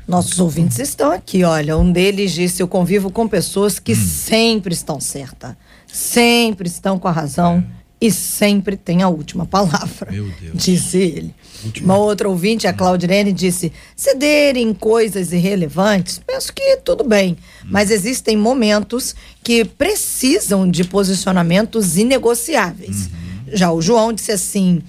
[0.06, 1.76] Nossos ouvintes estão aqui, olha.
[1.76, 3.96] Um deles disse: Eu convivo com pessoas que hum.
[3.96, 5.54] sempre estão certas,
[5.86, 7.77] sempre estão com a razão é.
[8.00, 10.10] E sempre têm a última palavra.
[10.10, 10.52] Meu Deus.
[10.54, 11.34] Disse ele.
[11.64, 11.94] Última.
[11.94, 17.36] Uma outra ouvinte, a Claudirene, disse: cederem coisas irrelevantes, penso que tudo bem.
[17.64, 17.68] Hum.
[17.70, 23.06] Mas existem momentos que precisam de posicionamentos inegociáveis.
[23.06, 23.56] Uhum.
[23.56, 24.82] Já o João disse assim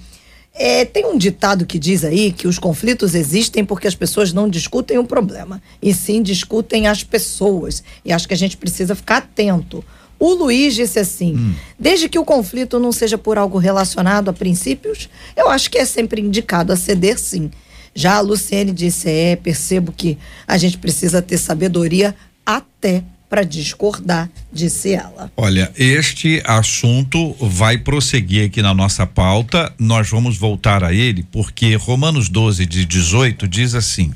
[0.54, 4.48] é, tem um ditado que diz aí que os conflitos existem porque as pessoas não
[4.48, 7.82] discutem o problema, e sim discutem as pessoas.
[8.04, 9.84] E acho que a gente precisa ficar atento.
[10.20, 11.54] O Luiz disse assim: hum.
[11.78, 15.84] desde que o conflito não seja por algo relacionado a princípios, eu acho que é
[15.86, 17.50] sempre indicado a ceder sim.
[17.94, 24.28] Já a Luciene disse: é, percebo que a gente precisa ter sabedoria até para discordar,
[24.52, 25.30] disse ela.
[25.36, 29.72] Olha, este assunto vai prosseguir aqui na nossa pauta.
[29.78, 34.12] Nós vamos voltar a ele porque Romanos 12 de 18 diz assim: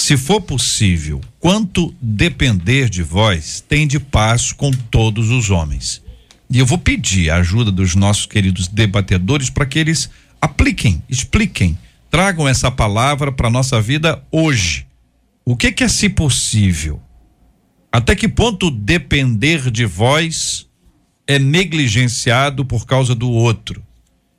[0.00, 6.02] Se for possível, quanto depender de vós, tem de paz com todos os homens.
[6.48, 10.08] E eu vou pedir a ajuda dos nossos queridos debatedores para que eles
[10.40, 11.78] apliquem, expliquem,
[12.10, 14.86] tragam essa palavra para nossa vida hoje.
[15.44, 16.98] O que, que é se possível?
[17.92, 20.66] Até que ponto depender de vós
[21.26, 23.82] é negligenciado por causa do outro?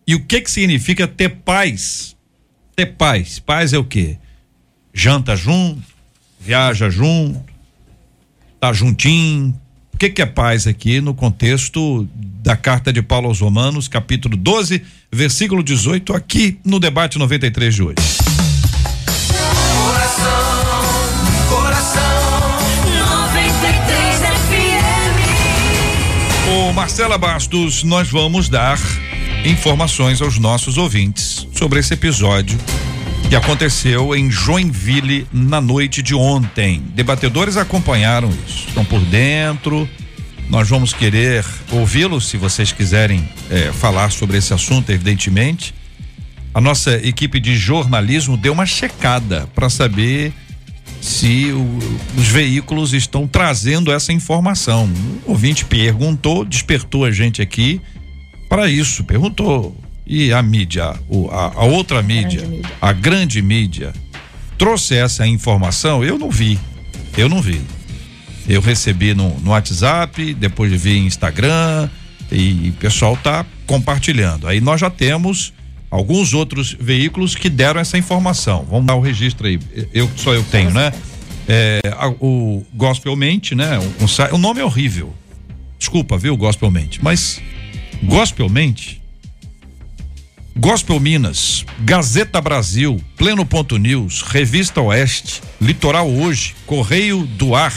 [0.07, 2.17] E o que que significa ter paz?
[2.75, 3.37] Ter paz.
[3.37, 4.17] Paz é o quê?
[4.93, 5.81] Janta junto,
[6.39, 7.41] viaja junto,
[8.59, 9.59] tá juntinho.
[9.93, 12.07] O que que é paz aqui no contexto
[12.43, 17.83] da carta de Paulo aos Romanos, capítulo 12, versículo 18, aqui no debate 93 de
[17.83, 18.21] hoje.
[26.81, 28.79] Marcela Bastos, nós vamos dar
[29.45, 32.57] informações aos nossos ouvintes sobre esse episódio
[33.31, 36.83] que aconteceu em Joinville na noite de ontem.
[36.93, 39.87] Debatedores acompanharam isso, estão por dentro.
[40.49, 45.73] Nós vamos querer ouvi-los se vocês quiserem é, falar sobre esse assunto, evidentemente.
[46.53, 50.33] A nossa equipe de jornalismo deu uma checada para saber
[50.99, 51.79] se o,
[52.17, 54.91] os veículos estão trazendo essa informação.
[55.25, 57.79] O ouvinte perguntou, despertou a gente aqui
[58.49, 59.80] para isso, perguntou.
[60.11, 63.93] E a mídia, o, a, a, outra mídia, grande mídia, a grande mídia,
[64.57, 66.03] trouxe essa informação?
[66.03, 66.59] Eu não vi.
[67.17, 67.61] Eu não vi.
[68.45, 71.89] Eu recebi no, no WhatsApp, depois vi em Instagram,
[72.29, 74.49] e o pessoal tá compartilhando.
[74.49, 75.53] Aí nós já temos
[75.89, 78.67] alguns outros veículos que deram essa informação.
[78.69, 79.57] Vamos dar o registro aí.
[79.93, 80.91] Eu só eu tenho, né?
[81.47, 83.79] É, a, o Gospelmente, né?
[83.79, 85.15] O, o, o nome é horrível.
[85.79, 87.41] Desculpa, viu, Gospelmente, mas
[88.03, 89.00] Gospelmente
[90.55, 97.73] Gospel Minas, Gazeta Brasil, Pleno Ponto News, Revista Oeste, Litoral Hoje, Correio do Ar,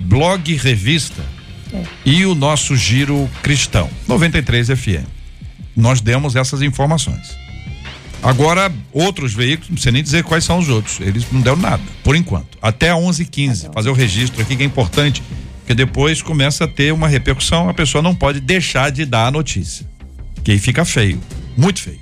[0.00, 1.22] Blog Revista
[1.72, 1.82] é.
[2.04, 5.06] e o nosso Giro Cristão, 93 FM.
[5.76, 7.36] Nós demos essas informações.
[8.22, 11.82] Agora, outros veículos, não sei nem dizer quais são os outros, eles não deram nada,
[12.02, 12.58] por enquanto.
[12.60, 15.22] Até 11h15, fazer o registro aqui que é importante,
[15.60, 19.30] porque depois começa a ter uma repercussão, a pessoa não pode deixar de dar a
[19.30, 19.86] notícia,
[20.42, 21.20] que aí fica feio.
[21.58, 21.98] Muito feio.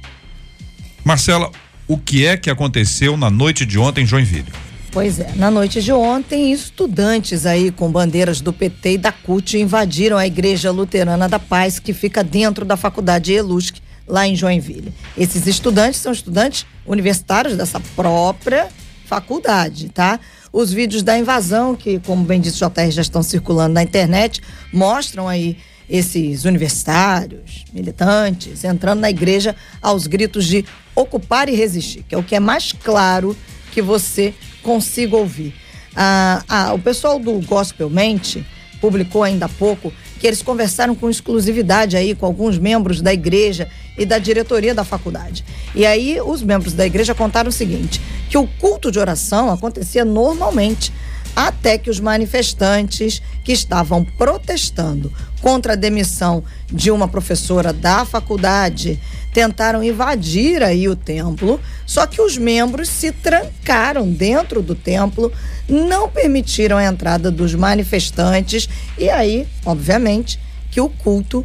[1.03, 1.51] Marcela,
[1.89, 4.53] o que é que aconteceu na noite de ontem em Joinville?
[4.93, 9.59] Pois é, na noite de ontem, estudantes aí com bandeiras do PT e da CUT
[9.59, 14.93] invadiram a Igreja Luterana da Paz, que fica dentro da Faculdade Elusc, lá em Joinville.
[15.17, 18.69] Esses estudantes são estudantes universitários dessa própria
[19.07, 20.21] faculdade, tá?
[20.53, 24.43] Os vídeos da invasão, que, como bem disse o JR, já estão circulando na internet,
[24.71, 25.57] mostram aí
[25.89, 32.23] esses universitários, militantes, entrando na igreja aos gritos de ocupar e resistir, que é o
[32.23, 33.37] que é mais claro
[33.73, 35.55] que você consiga ouvir.
[35.95, 38.45] Ah, ah, o pessoal do Gospel Mente
[38.81, 43.69] publicou ainda há pouco que eles conversaram com exclusividade aí com alguns membros da igreja
[43.97, 45.45] e da diretoria da faculdade.
[45.75, 50.05] E aí os membros da igreja contaram o seguinte, que o culto de oração acontecia
[50.05, 50.93] normalmente
[51.37, 58.99] até que os manifestantes que estavam protestando contra a demissão de uma professora da faculdade
[59.35, 65.31] tentaram invadir aí o templo, só que os membros se trancaram dentro do templo,
[65.69, 71.45] não permitiram a entrada dos manifestantes e aí, obviamente, que o culto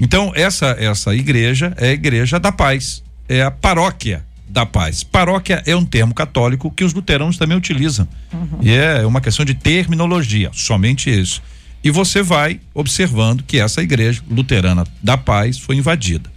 [0.00, 5.02] Então, essa, essa igreja é a Igreja da Paz, é a paróquia da paz.
[5.02, 8.08] Paróquia é um termo católico que os luteranos também utilizam.
[8.32, 8.58] Uhum.
[8.62, 11.42] E é uma questão de terminologia, somente isso.
[11.82, 16.30] E você vai observando que essa igreja luterana da paz foi invadida.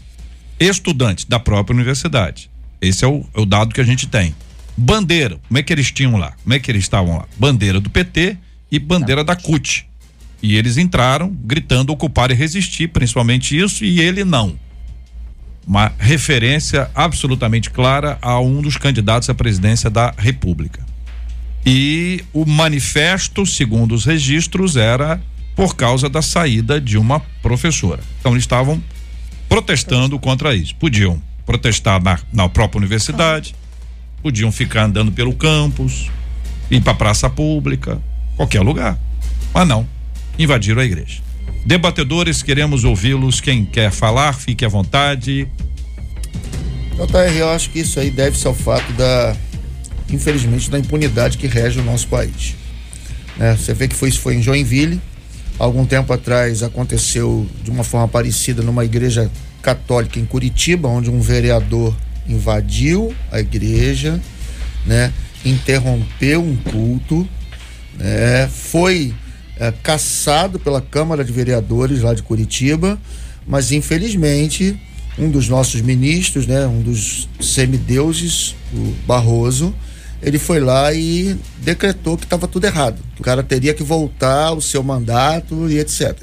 [0.59, 2.49] Estudantes da própria universidade.
[2.81, 4.35] Esse é o, é o dado que a gente tem.
[4.75, 6.33] Bandeira, como é que eles tinham lá?
[6.43, 7.25] Como é que eles estavam lá?
[7.37, 8.37] Bandeira do PT
[8.71, 9.87] e bandeira da CUT.
[10.41, 14.57] E eles entraram gritando ocupar e resistir, principalmente isso, e ele não
[15.69, 20.83] uma referência absolutamente clara a um dos candidatos à presidência da República.
[21.63, 25.21] E o manifesto, segundo os registros, era
[25.55, 28.01] por causa da saída de uma professora.
[28.19, 28.81] Então eles estavam
[29.47, 30.75] protestando contra isso.
[30.75, 33.53] Podiam protestar na, na própria universidade,
[34.23, 36.09] podiam ficar andando pelo campus,
[36.71, 38.01] ir para a praça pública,
[38.35, 38.97] qualquer lugar.
[39.53, 39.87] Mas não,
[40.39, 41.28] invadiram a igreja.
[41.65, 43.41] Debatedores, queremos ouvi-los.
[43.41, 45.47] Quem quer falar, fique à vontade.
[46.95, 49.35] JR, eu acho que isso aí deve-se ao fato da,
[50.09, 52.55] infelizmente, da impunidade que rege o nosso país.
[53.37, 53.55] Né?
[53.55, 55.01] Você vê que foi, isso foi em Joinville.
[55.57, 59.29] Algum tempo atrás aconteceu de uma forma parecida numa igreja
[59.61, 61.95] católica em Curitiba, onde um vereador
[62.27, 64.19] invadiu a igreja,
[64.85, 65.11] né?
[65.43, 67.27] interrompeu um culto,
[67.97, 68.47] né?
[68.47, 69.13] foi
[69.59, 72.99] é, caçado pela Câmara de Vereadores lá de Curitiba,
[73.45, 74.79] mas infelizmente
[75.17, 79.75] um dos nossos ministros, né, um dos semideuses, o Barroso,
[80.21, 83.01] ele foi lá e decretou que estava tudo errado.
[83.15, 86.15] Que o cara teria que voltar ao seu mandato e etc.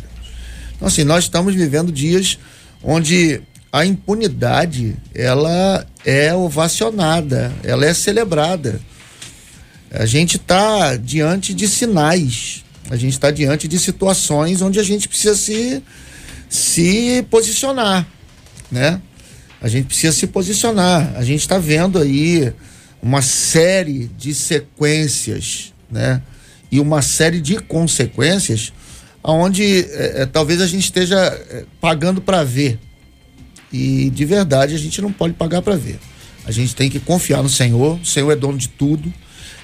[0.74, 2.38] Então, assim, nós estamos vivendo dias
[2.82, 3.40] onde
[3.72, 8.80] a impunidade ela é ovacionada, ela é celebrada.
[9.90, 15.08] A gente está diante de sinais, a gente está diante de situações onde a gente
[15.08, 15.82] precisa se,
[16.48, 18.06] se posicionar,
[18.70, 19.00] né?
[19.60, 21.14] A gente precisa se posicionar.
[21.16, 22.52] A gente está vendo aí
[23.02, 26.22] uma série de sequências, né?
[26.70, 28.72] E uma série de consequências
[29.22, 32.78] onde é, é, talvez a gente esteja é, pagando para ver.
[33.72, 35.98] E de verdade a gente não pode pagar para ver.
[36.44, 37.98] A gente tem que confiar no Senhor.
[38.00, 39.12] O Senhor é dono de tudo.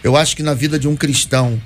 [0.03, 1.61] Eu acho que na vida de um cristão,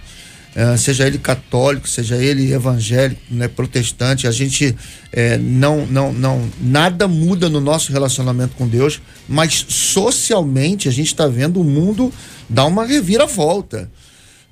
[0.56, 4.74] é, seja ele católico, seja ele evangélico, né, protestante, a gente
[5.12, 11.08] é, não, não, não, nada muda no nosso relacionamento com Deus, mas socialmente a gente
[11.08, 12.12] está vendo o mundo
[12.48, 13.88] dar uma reviravolta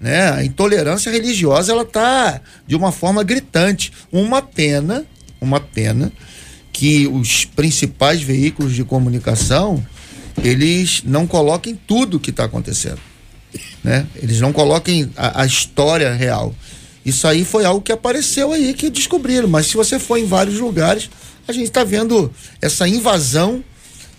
[0.04, 0.30] né?
[0.32, 3.90] A intolerância religiosa ela tá de uma forma gritante.
[4.12, 5.06] Uma pena,
[5.40, 6.12] uma pena
[6.72, 9.84] que os principais veículos de comunicação
[10.42, 12.98] eles não coloquem tudo o que está acontecendo,
[13.82, 14.06] né?
[14.16, 16.54] Eles não coloquem a, a, história real.
[17.04, 19.48] Isso aí foi algo que apareceu aí que descobriram.
[19.48, 21.10] Mas se você for em vários lugares,
[21.46, 23.62] a gente está vendo essa invasão,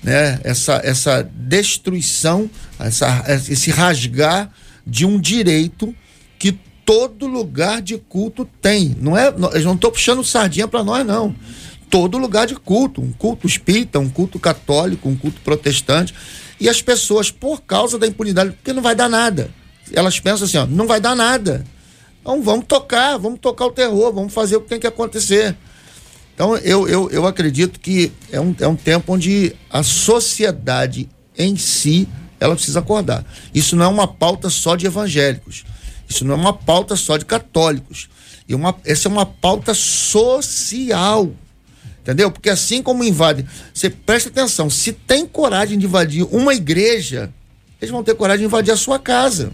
[0.04, 0.40] né?
[0.44, 4.52] Essa essa destruição, essa, esse rasgar
[4.86, 5.96] de um direito
[6.38, 8.96] que todo lugar de culto tem.
[9.02, 11.36] Não é, eu não estou puxando sardinha para nós não.
[11.90, 16.14] Todo lugar de culto, um culto espírita, um culto católico, um culto protestante,
[16.60, 19.50] e as pessoas por causa da impunidade, porque não vai dar nada.
[19.94, 21.66] Elas pensam assim, ó, não vai dar nada.
[22.22, 25.56] Então vamos tocar, vamos tocar o terror, vamos fazer o que tem que acontecer.
[26.34, 31.56] Então eu, eu, eu acredito que é um, é um tempo onde a sociedade em
[31.56, 32.08] si
[32.40, 33.26] ela precisa acordar.
[33.54, 35.64] Isso não é uma pauta só de evangélicos.
[36.08, 38.10] Isso não é uma pauta só de católicos.
[38.48, 41.32] E uma, essa é uma pauta social.
[42.06, 42.30] Entendeu?
[42.30, 47.34] Porque assim como invade, você presta atenção, se tem coragem de invadir uma igreja,
[47.82, 49.52] eles vão ter coragem de invadir a sua casa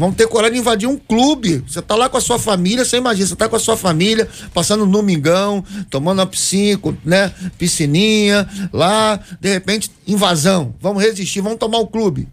[0.00, 1.62] vão ter coragem de invadir um clube.
[1.68, 4.26] Você tá lá com a sua família, você imagina, você tá com a sua família,
[4.54, 7.30] passando um domingão, tomando uma piscina, né?
[7.58, 10.74] Piscininha, lá, de repente, invasão.
[10.80, 12.26] Vamos resistir, vamos tomar o clube.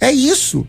[0.00, 0.66] É isso.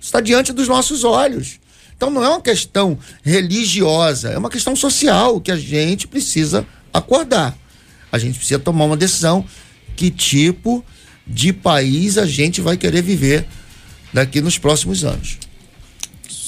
[0.00, 1.60] Está diante dos nossos olhos.
[1.96, 7.56] Então não é uma questão religiosa, é uma questão social que a gente precisa acordar.
[8.10, 9.44] A gente precisa tomar uma decisão
[9.96, 10.84] que tipo
[11.26, 13.46] de país a gente vai querer viver
[14.12, 15.38] daqui nos próximos anos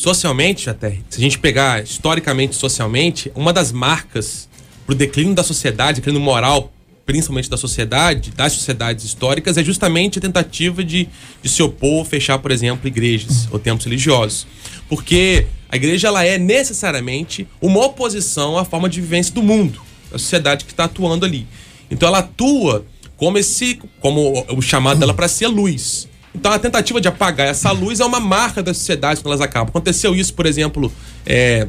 [0.04, 4.46] socialmente, até, se a gente pegar historicamente, socialmente, uma das marcas
[4.84, 6.70] pro declínio da sociedade, declínio moral,
[7.06, 11.08] principalmente da sociedade, das sociedades históricas, é justamente a tentativa de,
[11.42, 14.46] de se opor, fechar, por exemplo, igrejas ou templos religiosos.
[14.90, 19.80] Porque a igreja ela é necessariamente uma oposição à forma de vivência do mundo,
[20.14, 21.46] da sociedade que está atuando ali.
[21.90, 22.84] Então ela atua
[23.16, 26.08] como esse, como o chamado dela para ser luz.
[26.34, 29.68] Então a tentativa de apagar essa luz é uma marca das sociedades quando elas acabam.
[29.68, 30.92] Aconteceu isso, por exemplo,
[31.24, 31.68] é,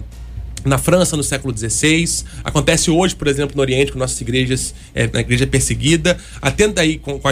[0.64, 5.08] na França no século XVI, acontece hoje, por exemplo, no Oriente, com nossas igrejas, é,
[5.08, 7.30] na igreja perseguida, atenta aí com, com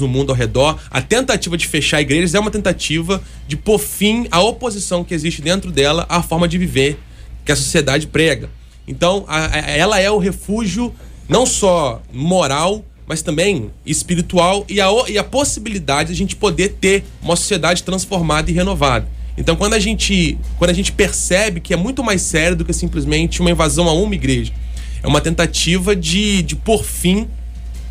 [0.00, 4.26] no mundo ao redor, a tentativa de fechar igrejas é uma tentativa de pôr fim
[4.32, 6.98] à oposição que existe dentro dela à forma de viver
[7.44, 8.50] que a sociedade prega.
[8.86, 10.92] Então, a, a, ela é o refúgio
[11.28, 16.76] não só moral, mas também espiritual e a, e a possibilidade de a gente poder
[16.80, 19.08] ter uma sociedade transformada e renovada.
[19.36, 22.72] Então, quando a gente, quando a gente percebe que é muito mais sério do que
[22.72, 24.52] simplesmente uma invasão a uma igreja,
[25.02, 27.28] é uma tentativa de, de pôr fim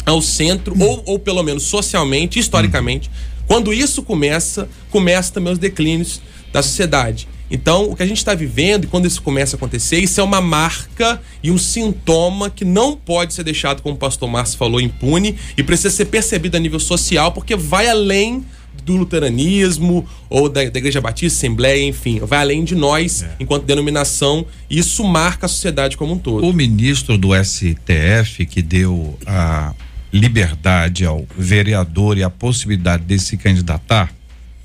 [0.05, 3.09] ao centro, ou, ou pelo menos socialmente, historicamente.
[3.47, 6.21] Quando isso começa, começa também os declínios
[6.53, 7.27] da sociedade.
[7.51, 10.23] Então, o que a gente está vivendo, e quando isso começa a acontecer, isso é
[10.23, 14.79] uma marca e um sintoma que não pode ser deixado, como o pastor Márcio falou,
[14.79, 18.45] impune e precisa ser percebido a nível social, porque vai além
[18.85, 23.35] do luteranismo ou da, da Igreja Batista, Assembleia, enfim, vai além de nós é.
[23.39, 26.45] enquanto denominação, e isso marca a sociedade como um todo.
[26.45, 29.73] O ministro do STF que deu a
[30.11, 34.13] liberdade ao vereador e a possibilidade de se candidatar,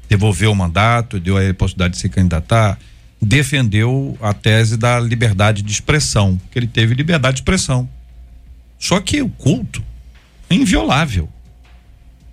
[0.09, 2.79] devolveu o mandato, deu a possibilidade de se candidatar,
[3.21, 7.89] defendeu a tese da liberdade de expressão, que ele teve liberdade de expressão.
[8.79, 9.83] Só que o culto
[10.49, 11.29] é inviolável.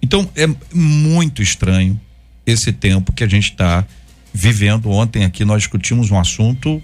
[0.01, 1.99] Então é muito estranho
[2.45, 3.85] esse tempo que a gente está
[4.33, 4.89] vivendo.
[4.89, 6.81] Ontem aqui nós discutimos um assunto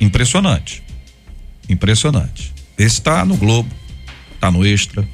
[0.00, 0.82] impressionante.
[1.68, 2.54] Impressionante.
[2.78, 3.70] Esse está no Globo,
[4.34, 5.06] está no Extra.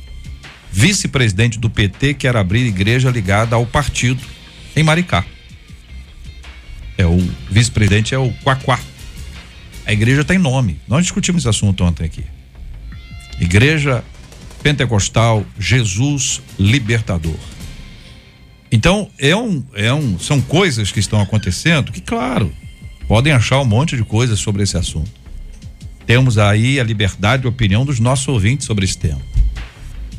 [0.70, 4.23] Vice-presidente do PT quer abrir igreja ligada ao partido
[4.75, 5.25] em Maricá.
[6.97, 7.18] É o
[7.51, 8.79] vice-presidente é o Quaquá.
[9.85, 10.81] A igreja tem nome.
[10.87, 12.25] Nós discutimos esse assunto ontem aqui.
[13.41, 14.05] Igreja
[14.62, 17.37] Pentecostal Jesus Libertador.
[18.70, 22.51] Então, é um, é um, são coisas que estão acontecendo que, claro,
[23.07, 25.11] podem achar um monte de coisas sobre esse assunto.
[26.07, 29.20] Temos aí a liberdade de opinião dos nossos ouvintes sobre esse tema.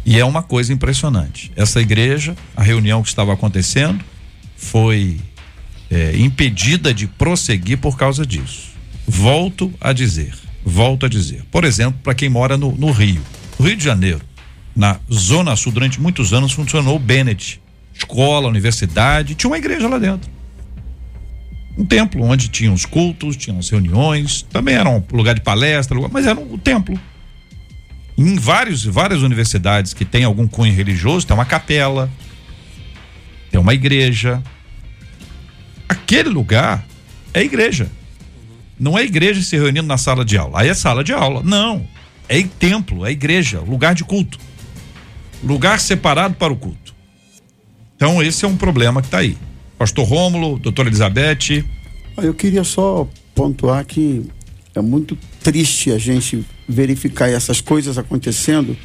[0.05, 1.51] E é uma coisa impressionante.
[1.55, 4.03] Essa igreja, a reunião que estava acontecendo,
[4.63, 5.19] foi
[5.91, 8.71] é, impedida de prosseguir por causa disso.
[9.05, 10.33] Volto a dizer,
[10.65, 11.43] volto a dizer.
[11.51, 13.21] Por exemplo, para quem mora no, no Rio,
[13.59, 14.21] no Rio de Janeiro,
[14.75, 17.61] na Zona Sul, durante muitos anos funcionou o Bennett,
[17.93, 20.31] escola, universidade, tinha uma igreja lá dentro.
[21.77, 25.97] Um templo onde tinham os cultos, tinham as reuniões, também era um lugar de palestra,
[26.11, 26.99] mas era um, um templo.
[28.17, 32.09] Em vários, várias universidades que tem algum cunho religioso, tem uma capela,
[33.53, 34.41] tem uma igreja.
[35.87, 36.83] Aquele lugar
[37.31, 37.87] é igreja.
[38.79, 40.61] Não é igreja se reunindo na sala de aula.
[40.61, 41.43] Aí é sala de aula.
[41.43, 41.87] Não.
[42.27, 44.39] É templo, é igreja, lugar de culto.
[45.43, 46.95] Lugar separado para o culto.
[47.95, 49.37] Então, esse é um problema que está aí.
[49.77, 51.63] Pastor Rômulo, doutora Elizabeth.
[52.17, 54.25] Eu queria só pontuar que
[54.73, 58.75] é muito triste a gente verificar essas coisas acontecendo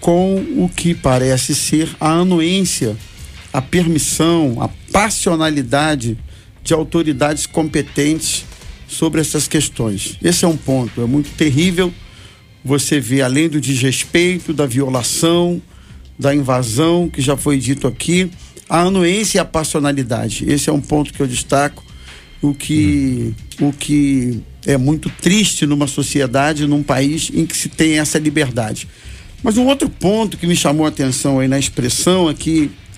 [0.00, 2.94] com o que parece ser a anuência,
[3.52, 6.18] a permissão, a passionalidade
[6.62, 8.44] de autoridades competentes
[8.88, 10.16] sobre essas questões.
[10.22, 11.92] Esse é um ponto, é muito terrível
[12.64, 15.62] você ver além do desrespeito, da violação,
[16.18, 18.30] da invasão que já foi dito aqui,
[18.68, 20.44] a anuência e a passionalidade.
[20.48, 21.84] Esse é um ponto que eu destaco,
[22.42, 27.98] o que o que é muito triste numa sociedade, num país em que se tem
[27.98, 28.88] essa liberdade.
[29.42, 32.34] Mas um outro ponto que me chamou a atenção aí na expressão é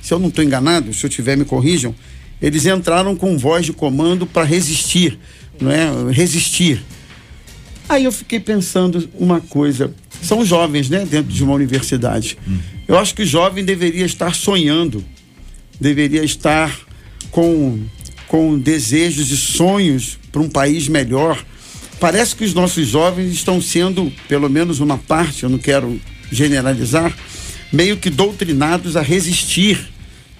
[0.09, 1.95] se eu não estou enganado, se eu tiver me corrijam,
[2.41, 5.19] eles entraram com voz de comando para resistir,
[5.61, 5.91] não é?
[6.11, 6.83] Resistir.
[7.87, 9.93] Aí eu fiquei pensando uma coisa,
[10.23, 12.39] são jovens, né, dentro de uma universidade.
[12.87, 15.05] Eu acho que o jovem deveria estar sonhando,
[15.79, 16.75] deveria estar
[17.31, 17.79] com
[18.27, 21.43] com desejos e sonhos para um país melhor,
[22.01, 26.01] Parece que os nossos jovens estão sendo, pelo menos uma parte, eu não quero
[26.31, 27.13] generalizar,
[27.73, 29.89] meio que doutrinados a resistir,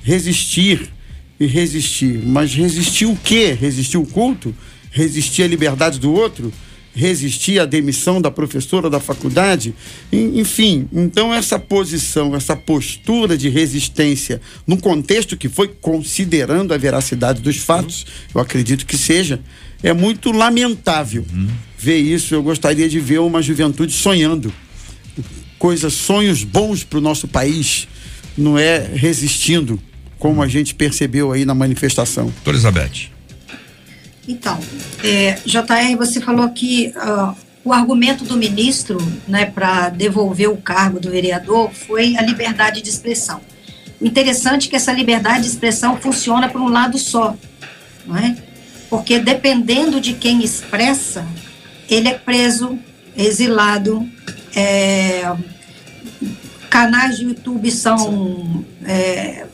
[0.09, 0.91] resistir
[1.39, 2.19] e resistir.
[2.25, 3.53] Mas resistir o quê?
[3.53, 4.55] Resistir o culto?
[4.91, 6.51] Resistir a liberdade do outro?
[6.95, 9.75] Resistir à demissão da professora da faculdade?
[10.11, 17.43] Enfim, então essa posição, essa postura de resistência, no contexto que foi considerando a veracidade
[17.43, 19.39] dos fatos, eu acredito que seja,
[19.83, 21.49] é muito lamentável uhum.
[21.77, 22.35] ver isso.
[22.35, 24.51] Eu gostaria de ver uma juventude sonhando.
[25.59, 27.87] Coisas, sonhos bons para o nosso país,
[28.37, 29.79] não é resistindo,
[30.19, 32.25] como a gente percebeu aí na manifestação.
[32.25, 33.11] Doutora Elizabeth.
[34.27, 34.59] Então,
[35.03, 41.01] é, JR, você falou que uh, o argumento do ministro né, para devolver o cargo
[41.01, 43.41] do vereador foi a liberdade de expressão.
[44.01, 47.35] O interessante é que essa liberdade de expressão funciona por um lado só,
[48.07, 48.37] não é?
[48.89, 51.27] porque dependendo de quem expressa,
[51.89, 52.79] ele é preso,
[53.17, 54.09] exilado,
[54.55, 55.31] é,
[56.71, 59.47] canais de YouTube são é,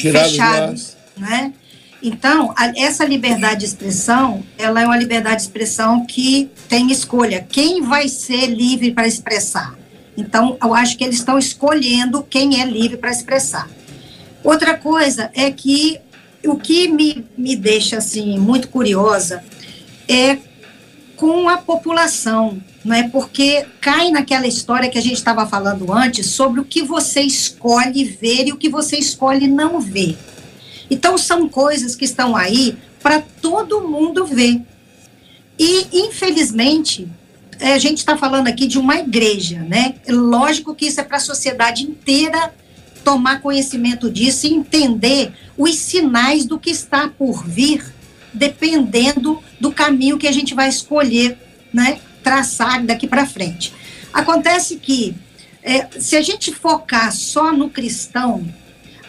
[0.00, 1.52] fechados, né?
[2.02, 7.44] Então, a, essa liberdade de expressão, ela é uma liberdade de expressão que tem escolha.
[7.48, 9.76] Quem vai ser livre para expressar?
[10.16, 13.68] Então, eu acho que eles estão escolhendo quem é livre para expressar.
[14.44, 16.00] Outra coisa é que
[16.44, 19.42] o que me, me deixa assim muito curiosa
[20.08, 20.38] é
[21.16, 23.08] com a população, não é?
[23.08, 28.04] Porque cai naquela história que a gente estava falando antes sobre o que você escolhe
[28.04, 30.16] ver e o que você escolhe não ver.
[30.90, 34.62] Então são coisas que estão aí para todo mundo ver.
[35.58, 37.08] E infelizmente
[37.60, 39.96] é, a gente está falando aqui de uma igreja, né?
[40.08, 42.52] Lógico que isso é para a sociedade inteira
[43.04, 47.84] tomar conhecimento disso e entender os sinais do que está por vir,
[48.32, 51.38] dependendo do caminho que a gente vai escolher,
[51.72, 53.72] né, traçar daqui para frente.
[54.12, 55.16] Acontece que
[55.62, 58.46] é, se a gente focar só no cristão,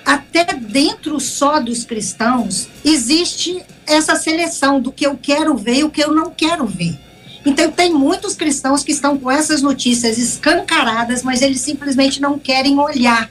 [0.05, 5.89] até dentro só dos cristãos existe essa seleção do que eu quero ver e o
[5.89, 6.97] que eu não quero ver.
[7.45, 12.79] Então, tem muitos cristãos que estão com essas notícias escancaradas, mas eles simplesmente não querem
[12.79, 13.29] olhar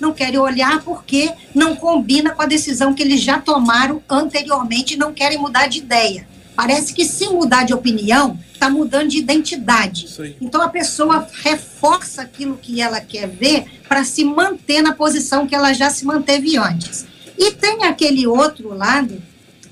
[0.00, 4.96] não querem olhar porque não combina com a decisão que eles já tomaram anteriormente e
[4.96, 6.28] não querem mudar de ideia.
[6.58, 10.08] Parece que se mudar de opinião, está mudando de identidade.
[10.40, 15.54] Então a pessoa reforça aquilo que ela quer ver para se manter na posição que
[15.54, 17.06] ela já se manteve antes.
[17.38, 19.22] E tem aquele outro lado,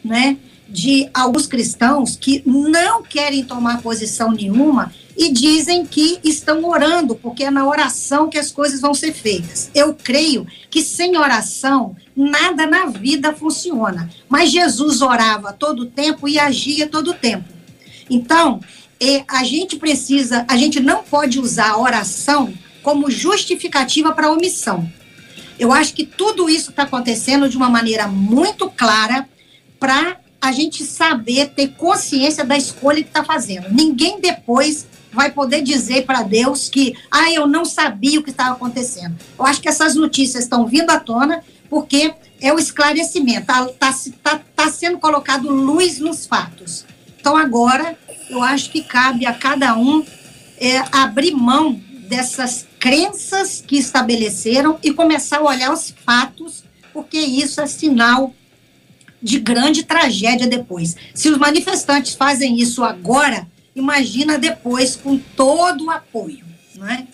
[0.04, 0.36] né,
[0.68, 7.42] de alguns cristãos que não querem tomar posição nenhuma e dizem que estão orando, porque
[7.42, 9.72] é na oração que as coisas vão ser feitas.
[9.74, 14.10] Eu creio que sem oração nada na vida funciona.
[14.28, 17.44] Mas Jesus orava todo tempo e agia todo tempo.
[18.08, 18.60] Então,
[19.00, 22.52] é, a gente precisa, a gente não pode usar a oração
[22.82, 24.90] como justificativa para omissão.
[25.58, 29.28] Eu acho que tudo isso está acontecendo de uma maneira muito clara
[29.78, 33.68] para a gente saber, ter consciência da escolha que está fazendo.
[33.70, 38.54] Ninguém depois vai poder dizer para Deus que, ah, eu não sabia o que estava
[38.54, 39.16] acontecendo.
[39.38, 43.94] Eu acho que essas notícias estão vindo à tona porque é o esclarecimento, está tá,
[44.22, 46.84] tá, tá sendo colocado luz nos fatos.
[47.18, 47.98] Então, agora,
[48.30, 50.04] eu acho que cabe a cada um
[50.58, 56.62] é, abrir mão dessas crenças que estabeleceram e começar a olhar os fatos,
[56.92, 58.32] porque isso é sinal
[59.20, 60.94] de grande tragédia depois.
[61.14, 66.44] Se os manifestantes fazem isso agora, imagina depois com todo o apoio,
[66.76, 67.06] não é?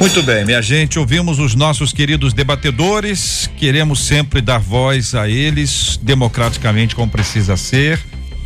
[0.00, 5.98] Muito bem, minha gente, ouvimos os nossos queridos debatedores, queremos sempre dar voz a eles
[6.00, 7.98] democraticamente como precisa ser.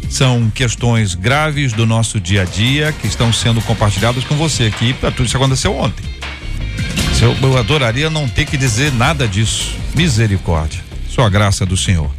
[0.08, 4.94] São questões graves do nosso dia a dia que estão sendo compartilhadas com você aqui,
[5.14, 6.02] tudo isso aconteceu ontem.
[7.20, 9.76] Eu, eu adoraria não ter que dizer nada disso.
[9.94, 10.80] Misericórdia.
[11.08, 12.10] Só a graça do Senhor.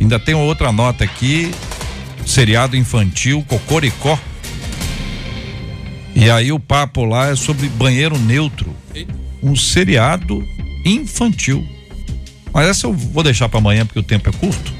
[0.00, 1.50] Ainda tem outra nota aqui,
[2.24, 4.18] seriado infantil Cocoricó.
[6.16, 8.74] E aí o papo lá é sobre banheiro neutro.
[9.42, 10.42] Um seriado
[10.82, 11.62] infantil.
[12.54, 14.72] Mas essa eu vou deixar para amanhã porque o tempo é curto.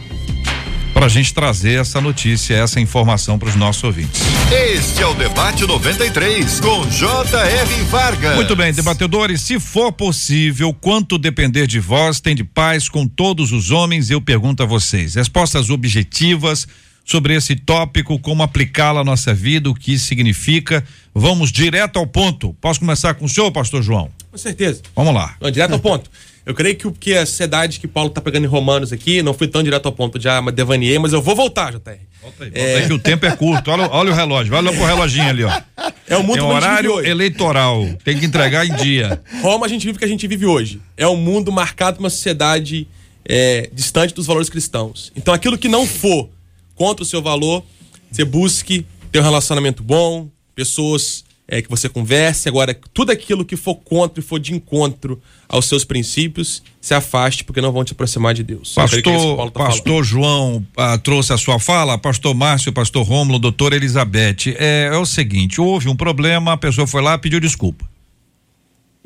[0.95, 4.19] Para a gente trazer essa notícia, essa informação para os nossos ouvintes.
[4.51, 7.83] Este é o Debate 93, com J.R.
[7.91, 8.35] Vargas.
[8.35, 13.53] Muito bem, debatedores, se for possível, quanto depender de vós, tem de paz com todos
[13.53, 15.17] os homens, eu pergunto a vocês.
[15.17, 16.67] Respostas objetivas
[17.07, 20.85] sobre esse tópico, como aplicá-la à nossa vida, o que isso significa.
[21.15, 22.53] Vamos direto ao ponto.
[22.61, 24.11] Posso começar com o senhor, pastor João?
[24.31, 24.83] Com certeza.
[24.95, 25.37] Vamos lá.
[25.41, 26.11] Não, direto ao ponto.
[26.45, 29.33] Eu creio que o que a sociedade que Paulo está pegando em Romanos aqui, não
[29.33, 31.79] fui tão direto ao ponto, já devaneei, mas eu vou voltar, JR.
[31.79, 32.77] Volta aí, volta é...
[32.77, 33.71] aí que o tempo é curto.
[33.71, 35.63] Olha, olha o relógio, vai lá pro reloginho ali, ó.
[36.09, 39.21] É o mundo Tem um horário eleitoral, tem que entregar em dia.
[39.43, 40.81] Roma a gente vive o que a gente vive hoje.
[40.97, 42.87] É um mundo marcado por uma sociedade
[43.29, 45.13] é, distante dos valores cristãos.
[45.17, 46.29] Então aquilo que não for
[46.77, 47.65] contra o seu valor,
[48.11, 52.49] você busque ter um relacionamento bom, pessoas é, que você converse.
[52.49, 57.45] Agora, tudo aquilo que for contra e for de encontro aos seus princípios, se afaste,
[57.45, 58.75] porque não vão te aproximar de Deus.
[58.75, 63.73] Pastor, é tá pastor João ah, trouxe a sua fala, pastor Márcio, pastor Rômulo, doutor
[63.73, 64.55] Elizabeth.
[64.59, 67.89] É, é, o seguinte: houve um problema, a pessoa foi lá pediu desculpa.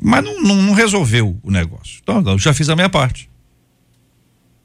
[0.03, 1.99] Mas não, não, não resolveu o negócio.
[2.01, 3.29] Então, eu já fiz a minha parte.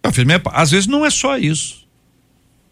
[0.03, 0.59] Já fiz a minha parte.
[0.59, 1.86] Às vezes não é só isso.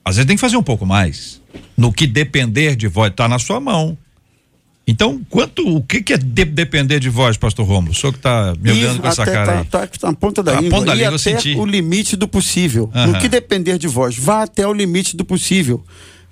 [0.04, 1.40] Às vezes tem que fazer um pouco mais.
[1.76, 3.96] No que depender de vós, está na sua mão.
[4.86, 7.92] Então, quanto, o que, que é de, depender de vós, pastor Romulo?
[7.92, 9.64] O senhor que está me olhando com essa cara tá, aí.
[9.64, 10.78] Tá, tá na ponta da tá língua.
[10.78, 11.54] ponta da e língua, até senti.
[11.56, 12.90] o limite do possível.
[12.94, 13.06] Uhum.
[13.06, 15.82] No que depender de vós, vá até o limite do possível.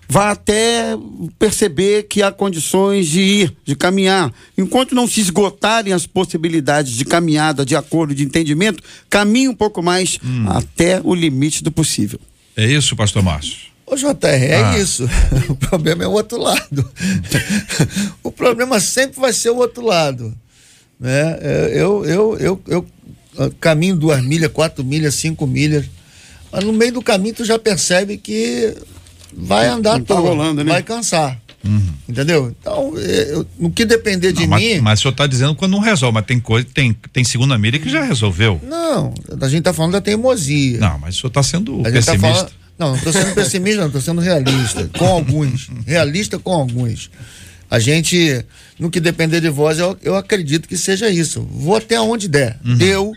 [0.06, 0.94] Vá até
[1.38, 4.30] perceber que há condições de ir, de caminhar.
[4.58, 9.82] Enquanto não se esgotarem as possibilidades de caminhada, de acordo, de entendimento, caminhe um pouco
[9.82, 10.44] mais hum.
[10.48, 12.20] até o limite do possível.
[12.56, 13.72] É isso, pastor Márcio?
[13.86, 14.78] Ô, JR, é ah.
[14.78, 15.08] isso.
[15.48, 16.90] O problema é o outro lado.
[18.22, 20.34] o problema sempre vai ser o outro lado.
[20.98, 21.38] Né?
[21.40, 22.86] É, eu, eu, eu, eu
[23.60, 25.86] caminho duas milhas, quatro milhas, cinco milhas.
[26.50, 28.74] Mas no meio do caminho tu já percebe que
[29.34, 30.72] vai andar tá rolando, né?
[30.72, 31.40] vai cansar.
[31.64, 31.92] Uhum.
[32.08, 32.54] Entendeu?
[32.60, 34.74] Então, é, eu, no que depender de não, mim.
[34.74, 37.56] Mas, mas o senhor está dizendo quando não resolve, mas tem coisa, tem, tem segunda
[37.56, 38.60] milha que já resolveu.
[38.62, 40.78] Não, a gente está falando da teimosia.
[40.78, 42.12] Não, mas o senhor está sendo a pessimista.
[42.12, 44.90] Tá falando, não, não estou sendo pessimista, não, estou sendo realista.
[44.98, 45.70] Com alguns.
[45.86, 47.10] realista com alguns.
[47.70, 48.44] A gente,
[48.78, 51.40] no que depender de vós, eu, eu acredito que seja isso.
[51.50, 52.58] Vou até onde der.
[52.64, 52.76] Uhum.
[52.76, 53.12] Deu,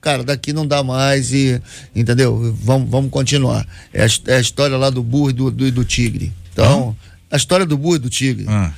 [0.00, 1.60] cara, daqui não dá mais e.
[1.94, 2.56] Entendeu?
[2.60, 3.66] Vamos, vamos continuar.
[3.92, 6.32] É a, é a história lá do burro e do, do, do tigre.
[6.52, 6.94] Então, uhum.
[7.30, 8.46] A história do burro e do tigre.
[8.46, 8.70] Uhum.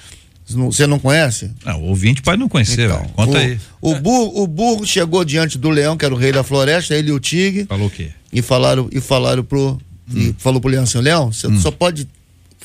[0.71, 1.51] Você não conhece?
[1.65, 3.59] Não, o ouvinte pode não conhecer, então, conta o, aí.
[3.81, 7.09] O burro, o burro chegou diante do leão, que era o rei da floresta, ele
[7.09, 7.65] e o tigre.
[7.65, 8.11] Falou o quê?
[8.33, 9.81] E falaram, e falaram pro,
[10.13, 10.35] e hum.
[10.37, 11.61] falou pro leão assim, Leão, você hum.
[11.61, 12.09] só pode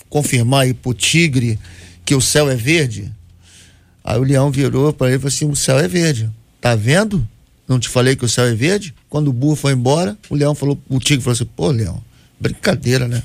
[0.10, 1.60] confirmar aí pro tigre
[2.04, 3.12] que o céu é verde?
[4.04, 6.30] Aí o leão virou para ele e falou assim, o céu é verde.
[6.60, 7.28] Tá vendo?
[7.68, 8.94] Não te falei que o céu é verde?
[9.10, 12.02] Quando o burro foi embora, o leão falou, o tigre falou assim, pô, leão,
[12.40, 13.22] brincadeira, né?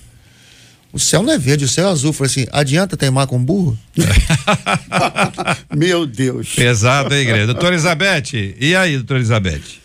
[0.93, 2.13] O céu não é verde, o céu é azul.
[2.13, 3.79] Falei assim, adianta teimar com burro?
[5.75, 6.55] Meu Deus.
[6.55, 7.47] Pesado, hein, igreja?
[7.47, 9.81] Doutora Elizabeth, e aí, doutora Elizabeth?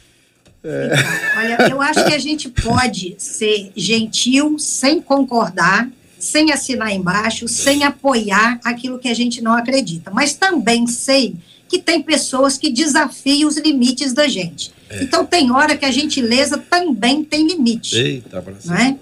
[0.63, 5.89] Então, olha, eu acho que a gente pode ser gentil sem concordar,
[6.19, 10.11] sem assinar embaixo, sem apoiar aquilo que a gente não acredita.
[10.11, 11.35] Mas também sei
[11.69, 14.71] que tem pessoas que desafiam os limites da gente.
[15.01, 17.95] Então tem hora que a gentileza também tem limite.
[17.95, 18.95] Eita, não é?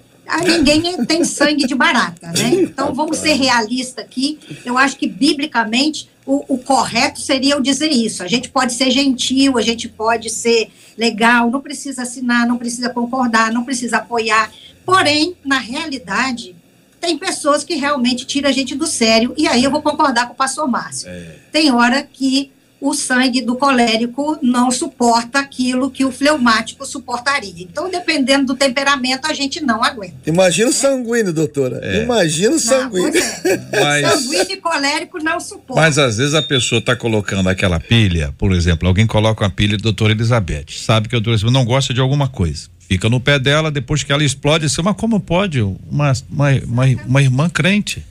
[0.44, 2.50] Ninguém tem sangue de barata, né?
[2.54, 4.40] Então vamos ser realistas aqui.
[4.66, 8.24] Eu acho que biblicamente o, o, correto seria eu dizer isso.
[8.24, 12.90] A gente pode ser gentil, a gente pode ser legal, não precisa assinar, não precisa
[12.90, 14.52] concordar, não precisa apoiar.
[14.84, 16.56] Porém, na realidade,
[17.00, 20.34] tem pessoas que realmente tiram a gente do sério, e aí eu vou concordar com
[20.34, 21.08] o pastor Márcio.
[21.08, 21.36] É.
[21.52, 22.52] Tem hora que
[22.90, 27.54] o sangue do colérico não suporta aquilo que o fleumático suportaria.
[27.58, 30.16] Então, dependendo do temperamento, a gente não aguenta.
[30.26, 31.80] Imagina o sanguíneo, doutora.
[31.82, 32.04] É.
[32.04, 33.22] Imagina o sanguíneo.
[33.44, 33.58] É.
[33.82, 34.24] Mas...
[34.24, 35.84] Sanguíneo e colérico não suportam.
[35.84, 39.78] Mas às vezes a pessoa está colocando aquela pilha, por exemplo, alguém coloca uma pilha
[39.78, 42.68] doutora Elizabeth, sabe que a doutora não gosta de alguma coisa.
[42.88, 46.86] Fica no pé dela, depois que ela explode, assim, mas como pode uma, uma, uma,
[47.08, 48.06] uma irmã crente?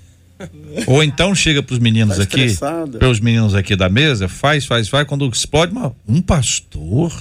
[0.86, 2.56] Ou então chega para os meninos tá aqui,
[2.98, 7.12] para os meninos aqui da mesa, faz, faz, faz, quando explode, uma, um pastor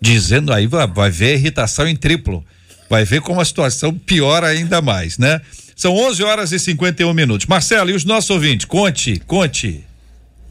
[0.00, 2.44] dizendo aí vai, vai ver a irritação em triplo.
[2.88, 5.40] Vai ver como a situação piora ainda mais, né?
[5.76, 7.46] São 11 horas e 51 minutos.
[7.46, 8.66] Marcelo, e os nossos ouvintes?
[8.66, 9.84] Conte, conte.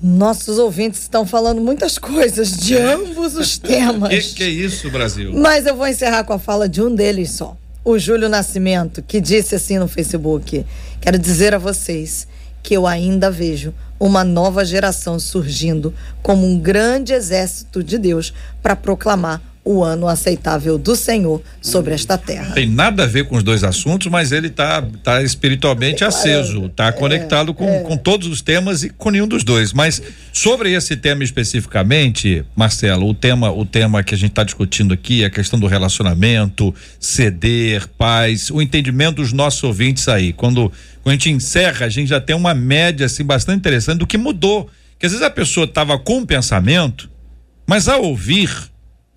[0.01, 2.93] Nossos ouvintes estão falando muitas coisas de é.
[2.93, 4.10] ambos os temas.
[4.10, 5.34] Que que é isso, Brasil?
[5.34, 7.57] Mas eu vou encerrar com a fala de um deles só
[7.92, 10.66] o Júlio Nascimento, que disse assim no Facebook:
[11.02, 12.28] Quero dizer a vocês
[12.62, 18.76] que eu ainda vejo uma nova geração surgindo como um grande exército de Deus para
[18.76, 22.53] proclamar o ano aceitável do Senhor sobre esta terra.
[22.53, 26.88] Tem nada a ver com os dois assuntos, mas ele está tá espiritualmente aceso, está
[26.88, 27.82] é, conectado com, é.
[27.82, 29.74] com todos os temas e com nenhum dos dois.
[29.74, 30.01] Mas
[30.32, 35.24] sobre esse tema especificamente, Marcelo, o tema, o tema que a gente está discutindo aqui,
[35.24, 40.34] a questão do relacionamento, ceder, paz, o entendimento dos nossos ouvintes aí.
[40.34, 40.72] Quando,
[41.03, 44.18] quando a gente encerra, a gente já tem uma média assim bastante interessante do que
[44.18, 44.70] mudou.
[44.97, 47.10] Que às vezes a pessoa estava com um pensamento,
[47.68, 48.49] mas ao ouvir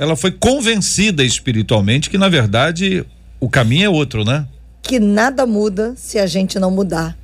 [0.03, 3.07] ela foi convencida espiritualmente que na verdade
[3.39, 4.49] o caminho é outro, né?
[4.83, 7.17] Que nada muda se a gente não mudar.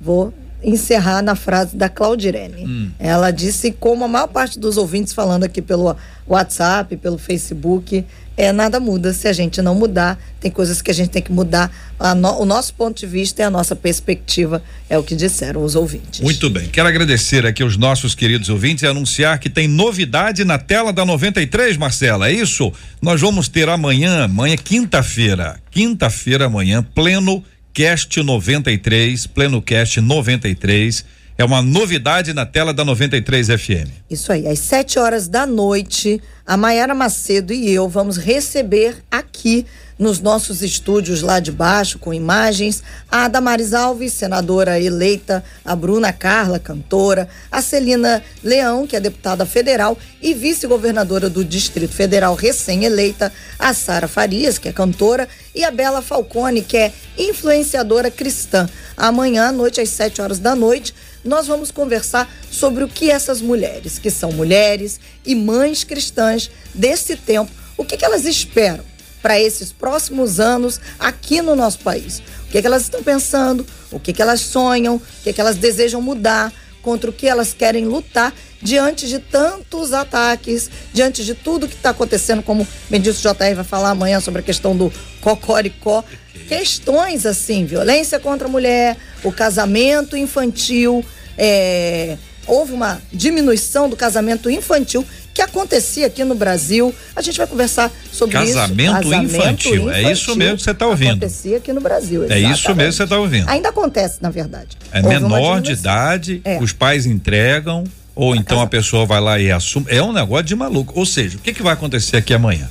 [0.00, 0.32] Vou
[0.64, 2.64] encerrar na frase da Claudirene.
[2.64, 2.90] Hum.
[2.98, 5.94] Ela disse, como a maior parte dos ouvintes falando aqui pelo
[6.26, 8.02] WhatsApp, pelo Facebook,
[8.36, 10.18] é nada muda se a gente não mudar.
[10.40, 11.70] Tem coisas que a gente tem que mudar.
[12.16, 15.74] No, o nosso ponto de vista e a nossa perspectiva é o que disseram os
[15.74, 16.20] ouvintes.
[16.20, 16.68] Muito bem.
[16.68, 21.04] Quero agradecer aqui aos nossos queridos ouvintes e anunciar que tem novidade na tela da
[21.04, 22.28] 93, Marcela.
[22.28, 22.72] É isso?
[23.00, 31.04] Nós vamos ter amanhã, amanhã quinta-feira, quinta-feira amanhã, pleno Cast 93, Pleno Cast 93.
[31.36, 33.88] É uma novidade na tela da 93 FM.
[34.10, 39.64] Isso aí, às 7 horas da noite, a Maiara Macedo e eu vamos receber aqui
[39.98, 46.12] nos nossos estúdios lá de baixo, com imagens, a Damares Alves, senadora eleita, a Bruna
[46.12, 53.32] Carla, cantora, a Celina Leão, que é deputada federal e vice-governadora do Distrito Federal recém-eleita,
[53.58, 58.68] a Sara Farias, que é cantora, e a Bela Falcone, que é influenciadora cristã.
[58.96, 60.92] Amanhã à noite, às 7 horas da noite,
[61.24, 67.16] nós vamos conversar sobre o que essas mulheres, que são mulheres e mães cristãs desse
[67.16, 68.84] tempo, o que, que elas esperam
[69.22, 72.20] para esses próximos anos aqui no nosso país.
[72.46, 75.56] O que, que elas estão pensando, o que, que elas sonham, o que, que elas
[75.56, 76.52] desejam mudar,
[76.82, 81.90] contra o que elas querem lutar diante de tantos ataques, diante de tudo que está
[81.90, 86.04] acontecendo, como Bendito JR vai falar amanhã sobre a questão do cocoricó.
[86.48, 91.04] Questões assim, violência contra a mulher, o casamento infantil,
[91.36, 92.16] é,
[92.46, 96.94] houve uma diminuição do casamento infantil que acontecia aqui no Brasil.
[97.16, 99.10] A gente vai conversar sobre casamento isso.
[99.10, 99.90] Casamento infantil.
[99.90, 101.10] É isso mesmo que você está ouvindo.
[101.12, 102.24] Acontecia aqui no Brasil.
[102.30, 103.48] É isso mesmo que você está ouvindo.
[103.48, 104.76] Ainda acontece, na verdade.
[104.92, 106.58] É Houve menor de idade, é.
[106.58, 108.66] os pais entregam, ou então casa.
[108.66, 109.86] a pessoa vai lá e assume.
[109.88, 110.92] É um negócio de maluco.
[110.98, 112.68] Ou seja, o que, que vai acontecer aqui amanhã?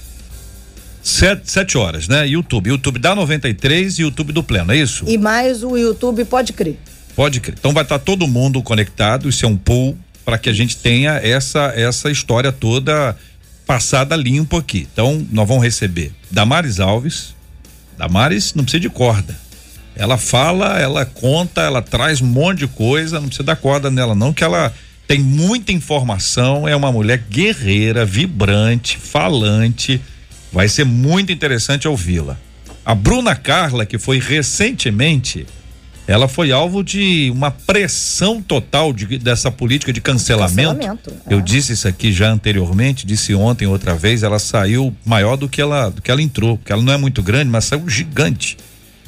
[1.03, 2.27] Sete, sete horas, né?
[2.27, 2.69] YouTube.
[2.69, 5.05] YouTube da 93 e YouTube do Pleno, é isso?
[5.07, 6.77] E mais o YouTube, pode crer.
[7.15, 7.55] Pode crer.
[7.57, 10.77] Então vai estar tá todo mundo conectado, isso é um pool para que a gente
[10.77, 13.17] tenha essa essa história toda
[13.65, 14.87] passada limpo aqui.
[14.91, 17.33] Então, nós vamos receber Damares Alves.
[17.97, 19.33] Damares não precisa de corda.
[19.95, 24.13] Ela fala, ela conta, ela traz um monte de coisa, não precisa dar corda nela
[24.15, 24.73] não, que ela
[25.07, 30.01] tem muita informação, é uma mulher guerreira, vibrante, falante.
[30.51, 32.37] Vai ser muito interessante ouvi-la.
[32.83, 35.45] A Bruna Carla, que foi recentemente
[36.07, 40.75] ela foi alvo de uma pressão total de, dessa política de cancelamento.
[40.75, 41.33] cancelamento é.
[41.33, 45.61] Eu disse isso aqui já anteriormente, disse ontem outra vez, ela saiu maior do que
[45.61, 48.57] ela do que ela entrou, porque ela não é muito grande, mas saiu gigante.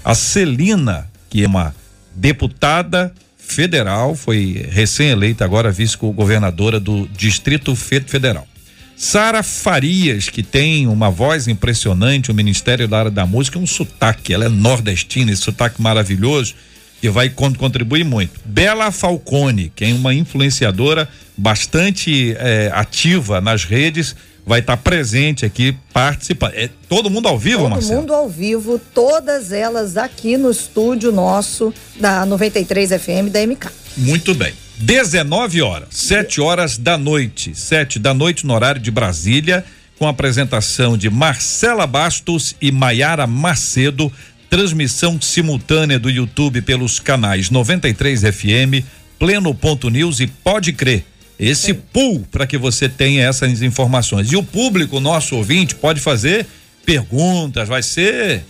[0.04, 1.76] A Celina, que é uma
[2.16, 8.48] deputada federal, foi recém-eleita agora vice-governadora do Distrito Federal.
[8.96, 14.34] Sara Farias, que tem uma voz impressionante, o Ministério da Área da Música, um sotaque,
[14.34, 16.56] ela é nordestina, esse sotaque maravilhoso,
[17.02, 18.40] que vai contribuir muito.
[18.46, 24.16] Bela Falcone, que é uma influenciadora bastante é, ativa nas redes,
[24.46, 26.54] vai estar tá presente aqui participando.
[26.54, 27.90] É todo mundo ao vivo, todo Marcelo?
[27.94, 33.68] Todo mundo ao vivo, todas elas aqui no estúdio nosso da 93 FM da MK.
[33.98, 34.54] Muito bem.
[34.84, 39.64] 19 horas, 7 horas da noite, 7 da noite no horário de Brasília,
[39.98, 44.12] com a apresentação de Marcela Bastos e Maiara Macedo,
[44.50, 48.84] transmissão simultânea do YouTube pelos canais 93 FM,
[49.18, 51.06] Pleno Ponto News e Pode Crer.
[51.40, 51.82] Esse Sim.
[51.94, 54.34] pool para que você tenha essas informações.
[54.34, 56.46] E o público, nosso ouvinte, pode fazer
[56.86, 58.44] perguntas, vai ser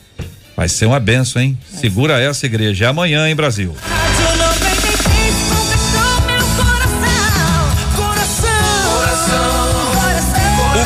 [0.58, 1.56] vai ser uma benção, hein?
[1.80, 3.76] Segura essa igreja é amanhã em Brasil.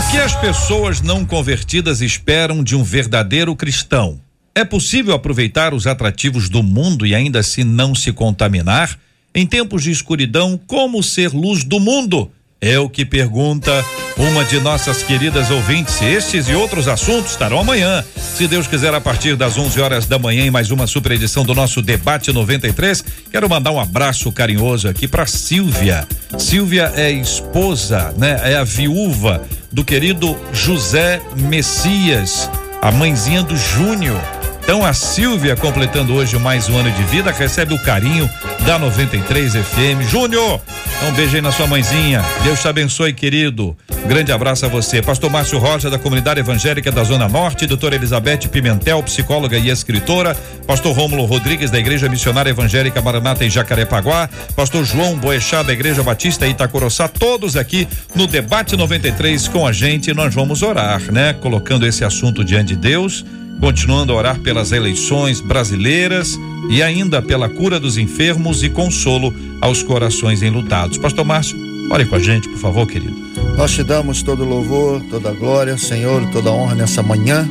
[0.07, 4.21] O que as pessoas não convertidas esperam de um verdadeiro cristão?
[4.55, 8.97] É possível aproveitar os atrativos do mundo e ainda assim não se contaminar?
[9.35, 12.31] Em tempos de escuridão, como ser luz do mundo?
[12.61, 13.83] É o que pergunta
[14.18, 16.01] uma de nossas queridas ouvintes.
[16.01, 20.18] Estes e outros assuntos estarão amanhã, se Deus quiser, a partir das 11 horas da
[20.18, 23.03] manhã, em mais uma super edição do nosso Debate 93.
[23.32, 26.07] Quero mandar um abraço carinhoso aqui para Silvia.
[26.38, 28.39] Silvia é esposa, né?
[28.43, 32.49] É a viúva do querido José Messias,
[32.82, 34.22] a mãezinha do Júnior
[34.68, 38.30] então a Silvia, completando hoje mais um ano de vida, recebe o carinho
[38.65, 40.01] da 93 FM.
[40.09, 40.59] Júnior,
[41.07, 42.22] um beijo aí na sua mãezinha.
[42.43, 43.78] Deus te abençoe, querido.
[44.07, 45.01] Grande abraço a você.
[45.01, 50.36] Pastor Márcio Rocha, da Comunidade Evangélica da Zona Norte, doutora Elizabeth Pimentel, psicóloga e escritora,
[50.68, 56.03] pastor Rômulo Rodrigues, da Igreja Missionária Evangélica Maranata em Jacarepaguá, pastor João Boechat, da Igreja
[56.03, 60.13] Batista Itacoroçá, todos aqui no Debate 93 com a gente.
[60.13, 61.32] Nós vamos orar, né?
[61.32, 63.24] Colocando esse assunto diante de Deus
[63.59, 66.39] continuando a orar pelas eleições brasileiras
[66.69, 70.97] e ainda pela cura dos enfermos e consolo aos corações enlutados.
[70.97, 71.57] Pastor Márcio,
[71.91, 73.15] ore com a gente, por favor, querido.
[73.57, 77.47] Nós te damos todo louvor, toda glória, Senhor, toda honra nessa manhã.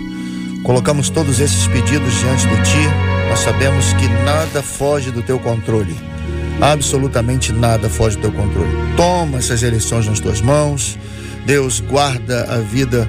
[0.63, 2.89] Colocamos todos esses pedidos diante de ti.
[3.29, 5.97] Nós sabemos que nada foge do teu controle.
[6.61, 8.71] Absolutamente nada foge do teu controle.
[8.97, 10.99] Toma essas eleições nas tuas mãos.
[11.45, 13.09] Deus guarda a vida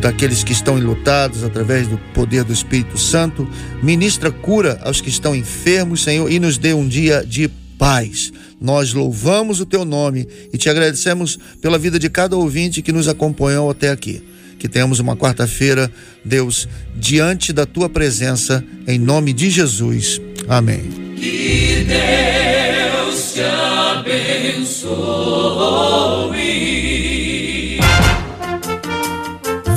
[0.00, 3.48] daqueles que estão enlutados através do poder do Espírito Santo.
[3.82, 8.32] Ministra cura aos que estão enfermos, Senhor, e nos dê um dia de paz.
[8.60, 13.08] Nós louvamos o teu nome e te agradecemos pela vida de cada ouvinte que nos
[13.08, 14.22] acompanhou até aqui.
[14.58, 15.90] Que tenhamos uma quarta-feira,
[16.24, 20.20] Deus, diante da tua presença, em nome de Jesus.
[20.48, 21.14] Amém.
[21.16, 25.08] Que Deus te abençoe.